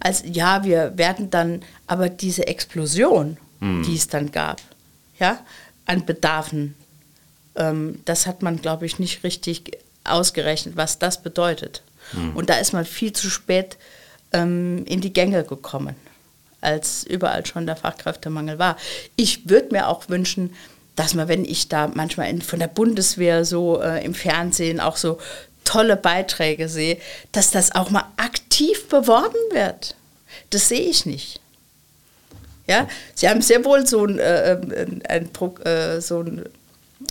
Also 0.00 0.26
ja, 0.26 0.64
wir 0.64 0.96
werden 0.96 1.30
dann, 1.30 1.62
aber 1.86 2.08
diese 2.08 2.46
Explosion, 2.46 3.36
hm. 3.60 3.82
die 3.82 3.96
es 3.96 4.08
dann 4.08 4.32
gab, 4.32 4.60
ja, 5.18 5.38
an 5.84 6.06
Bedarfen, 6.06 6.74
ähm, 7.54 8.00
das 8.06 8.26
hat 8.26 8.42
man, 8.42 8.60
glaube 8.60 8.86
ich, 8.86 8.98
nicht 8.98 9.24
richtig 9.24 9.76
ausgerechnet, 10.04 10.76
was 10.76 10.98
das 10.98 11.22
bedeutet. 11.22 11.82
Hm. 12.12 12.34
Und 12.34 12.48
da 12.48 12.54
ist 12.54 12.72
man 12.72 12.86
viel 12.86 13.12
zu 13.12 13.28
spät 13.28 13.76
ähm, 14.32 14.84
in 14.86 15.02
die 15.02 15.12
Gänge 15.12 15.44
gekommen 15.44 15.96
als 16.64 17.04
überall 17.04 17.44
schon 17.44 17.66
der 17.66 17.76
Fachkräftemangel 17.76 18.58
war. 18.58 18.76
Ich 19.16 19.48
würde 19.48 19.68
mir 19.72 19.88
auch 19.88 20.08
wünschen, 20.08 20.54
dass 20.96 21.14
man, 21.14 21.28
wenn 21.28 21.44
ich 21.44 21.68
da 21.68 21.90
manchmal 21.92 22.30
in, 22.30 22.42
von 22.42 22.58
der 22.58 22.68
Bundeswehr 22.68 23.44
so 23.44 23.80
äh, 23.80 24.04
im 24.04 24.14
Fernsehen 24.14 24.80
auch 24.80 24.96
so 24.96 25.18
tolle 25.64 25.96
Beiträge 25.96 26.68
sehe, 26.68 26.98
dass 27.32 27.50
das 27.50 27.74
auch 27.74 27.90
mal 27.90 28.04
aktiv 28.16 28.88
beworben 28.88 29.38
wird. 29.52 29.96
Das 30.50 30.68
sehe 30.68 30.80
ich 30.88 31.06
nicht. 31.06 31.40
Ja, 32.66 32.88
Sie 33.14 33.28
haben 33.28 33.42
sehr 33.42 33.64
wohl 33.64 33.86
so 33.86 34.04
ein, 34.06 34.18
äh, 34.18 34.58
ein, 34.60 35.02
ein 35.06 35.30
äh, 35.64 36.00
so 36.00 36.20
ein 36.20 36.44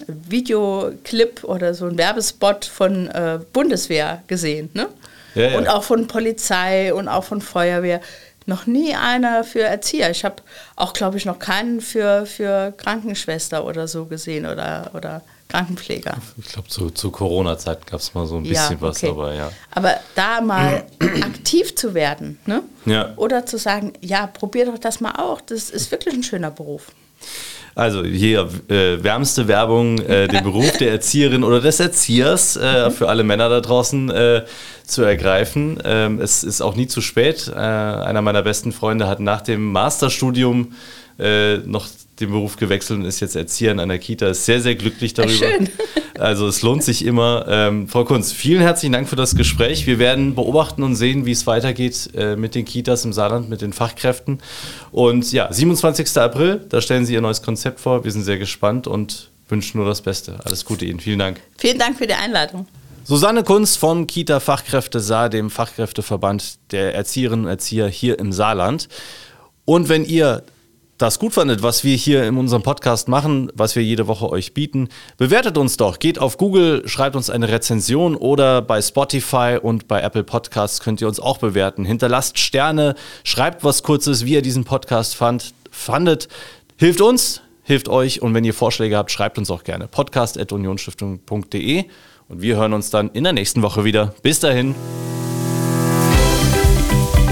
Videoclip 0.08 1.44
oder 1.44 1.74
so 1.74 1.86
ein 1.86 1.98
Werbespot 1.98 2.66
von 2.66 3.08
äh, 3.08 3.40
Bundeswehr 3.52 4.24
gesehen, 4.28 4.70
ne? 4.74 4.90
Ja, 5.36 5.50
ja. 5.50 5.58
Und 5.58 5.68
auch 5.68 5.84
von 5.84 6.08
Polizei 6.08 6.94
und 6.94 7.08
auch 7.08 7.24
von 7.24 7.42
Feuerwehr 7.42 8.02
noch 8.46 8.66
nie 8.66 8.96
einer 8.96 9.44
für 9.44 9.62
Erzieher. 9.62 10.10
Ich 10.12 10.26
habe 10.26 10.38
auch, 10.76 10.94
glaube 10.94 11.18
ich, 11.18 11.26
noch 11.26 11.40
keinen 11.40 11.82
für, 11.82 12.26
für 12.26 12.74
Krankenschwester 12.78 13.66
oder 13.66 13.88
so 13.88 14.06
gesehen 14.06 14.46
oder, 14.46 14.92
oder 14.94 15.22
Krankenpfleger. 15.50 16.18
Ich 16.38 16.48
glaube, 16.48 16.68
zu, 16.68 16.90
zu 16.90 17.12
Corona-Zeit 17.12 17.86
gab 17.86 18.00
es 18.00 18.14
mal 18.14 18.26
so 18.26 18.38
ein 18.38 18.44
bisschen 18.44 18.78
ja, 18.78 18.82
was, 18.82 19.04
aber 19.04 19.34
ja. 19.34 19.52
Aber 19.72 19.96
da 20.16 20.42
mal 20.42 20.86
aktiv 21.22 21.76
zu 21.76 21.94
werden, 21.94 22.40
ne? 22.46 22.64
Ja. 22.86 23.14
Oder 23.18 23.46
zu 23.46 23.58
sagen, 23.58 23.94
ja, 24.02 24.26
probier 24.26 24.66
doch 24.66 24.80
das 24.80 25.00
mal 25.00 25.14
auch. 25.18 25.42
Das 25.42 25.70
ist 25.70 25.92
wirklich 25.92 26.16
ein 26.16 26.24
schöner 26.24 26.50
Beruf. 26.50 26.92
Also 27.76 28.04
hier 28.04 28.50
äh, 28.68 29.04
wärmste 29.04 29.48
Werbung, 29.48 30.00
äh, 30.00 30.28
den 30.28 30.44
Beruf 30.44 30.78
der 30.78 30.92
Erzieherin 30.92 31.44
oder 31.44 31.60
des 31.60 31.80
Erziehers 31.80 32.56
äh, 32.56 32.90
mhm. 32.90 32.92
für 32.92 33.10
alle 33.10 33.24
Männer 33.24 33.50
da 33.50 33.62
draußen 33.62 34.10
äh, 34.12 34.44
zu 34.86 35.02
ergreifen. 35.04 35.80
Ähm, 35.84 36.20
es 36.20 36.44
ist 36.44 36.62
auch 36.62 36.76
nie 36.76 36.88
zu 36.88 37.02
spät. 37.02 37.52
Äh, 37.54 37.58
einer 37.58 38.22
meiner 38.22 38.44
besten 38.44 38.72
Freunde 38.72 39.08
hat 39.08 39.20
nach 39.20 39.42
dem 39.42 39.72
Masterstudium 39.72 40.74
äh, 41.20 41.58
noch 41.58 41.88
den 42.20 42.30
Beruf 42.30 42.58
gewechselt 42.58 43.00
und 43.00 43.06
ist 43.06 43.20
jetzt 43.20 43.36
Erzieher 43.36 43.72
in 43.72 43.80
einer 43.80 43.98
Kita. 43.98 44.28
Ist 44.28 44.46
sehr, 44.46 44.62
sehr 44.62 44.76
glücklich 44.76 45.14
darüber. 45.14 45.34
Schön. 45.34 45.70
Also 46.20 46.48
es 46.48 46.62
lohnt 46.62 46.84
sich 46.84 47.06
immer. 47.06 47.46
Ähm, 47.48 47.88
Frau 47.88 48.04
Kunz, 48.04 48.32
vielen 48.32 48.62
herzlichen 48.62 48.94
Dank 48.94 49.10
für 49.10 49.16
das 49.16 49.36
Gespräch. 49.36 49.88
Wir 49.88 50.00
werden 50.00 50.36
beobachten 50.36 50.84
und 50.84 50.96
sehen, 50.96 51.26
wie 51.26 51.32
es 51.32 51.48
weitergeht 51.48 52.10
äh, 52.16 52.36
mit 52.36 52.56
den 52.56 52.66
Kitas 52.66 53.04
im 53.06 53.14
Saarland, 53.14 53.50
mit 53.50 53.62
den 53.62 53.74
Fachkräften. 53.74 54.40
Und 54.92 55.32
ja, 55.32 55.52
27. 55.52 56.16
April, 56.18 56.66
da 56.70 56.82
stellen 56.82 57.06
Sie 57.06 57.14
Ihr 57.14 57.22
neues 57.22 57.42
Konzept 57.42 57.80
vor. 57.80 58.04
Wir 58.04 58.12
sind 58.12 58.24
sehr 58.24 58.38
gespannt 58.38 58.88
und 58.88 59.30
wünschen 59.50 59.78
nur 59.78 59.88
das 59.88 60.02
Beste. 60.02 60.40
Alles 60.44 60.66
Gute 60.66 60.86
Ihnen. 60.86 61.00
Vielen 61.00 61.20
Dank. 61.20 61.40
Vielen 61.58 61.80
Dank 61.80 61.98
für 61.98 62.08
die 62.08 62.14
Einladung. 62.14 62.68
Susanne 63.06 63.44
Kunz 63.44 63.76
vom 63.76 64.08
Kita 64.08 64.40
Fachkräfte 64.40 65.00
Saar, 65.00 65.30
dem 65.30 65.50
Fachkräfteverband 65.50 66.72
der 66.72 66.96
Erzieherinnen 66.96 67.46
und 67.46 67.52
Erzieher 67.52 67.88
hier 67.88 68.18
im 68.18 68.32
Saarland. 68.32 68.88
Und 69.66 69.90
wenn 69.90 70.06
ihr 70.06 70.44
das 71.04 71.20
gut 71.20 71.34
fandet, 71.34 71.62
was 71.62 71.84
wir 71.84 71.98
hier 71.98 72.24
in 72.24 72.38
unserem 72.38 72.64
Podcast 72.64 73.10
machen, 73.10 73.52
was 73.56 73.76
wir 73.76 73.84
jede 73.84 74.08
Woche 74.08 74.30
euch 74.30 74.54
bieten, 74.54 74.88
bewertet 75.18 75.58
uns 75.58 75.76
doch. 75.76 76.00
Geht 76.00 76.18
auf 76.18 76.38
Google, 76.38 76.88
schreibt 76.88 77.18
uns 77.18 77.30
eine 77.30 77.50
Rezension 77.50 78.16
oder 78.16 78.62
bei 78.62 78.82
Spotify 78.82 79.60
und 79.62 79.90
bei 79.90 80.00
Apple 80.00 80.24
Podcasts 80.24 80.80
könnt 80.80 81.02
ihr 81.02 81.10
uns 81.10 81.20
auch 81.20 81.40
bewerten. 81.40 81.84
Hinterlasst 81.84 82.40
Sterne, 82.40 82.96
schreibt 83.26 83.66
was 83.66 83.84
Kurzes, 83.84 84.24
wie 84.24 84.36
ihr 84.36 84.42
diesen 84.42 84.64
Podcast 84.64 85.18
fand, 85.18 85.54
fandet. 85.72 86.30
Hilft 86.78 87.02
uns, 87.02 87.42
hilft 87.64 87.90
euch 87.90 88.22
und 88.22 88.34
wenn 88.34 88.46
ihr 88.46 88.54
Vorschläge 88.54 88.96
habt, 88.96 89.12
schreibt 89.12 89.38
uns 89.38 89.52
auch 89.52 89.66
gerne. 89.66 89.90
podcast.unionstiftung.de 89.90 91.84
und 92.30 92.42
wir 92.42 92.56
hören 92.56 92.72
uns 92.72 92.92
dann 92.92 93.10
in 93.12 93.26
der 93.26 93.34
nächsten 93.34 93.62
Woche 93.62 93.84
wieder. 93.84 94.16
Bis 94.22 94.40
dahin. 94.40 94.74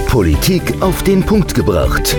Politik 0.08 0.74
auf 0.82 1.02
den 1.04 1.24
Punkt 1.24 1.54
gebracht. 1.54 2.18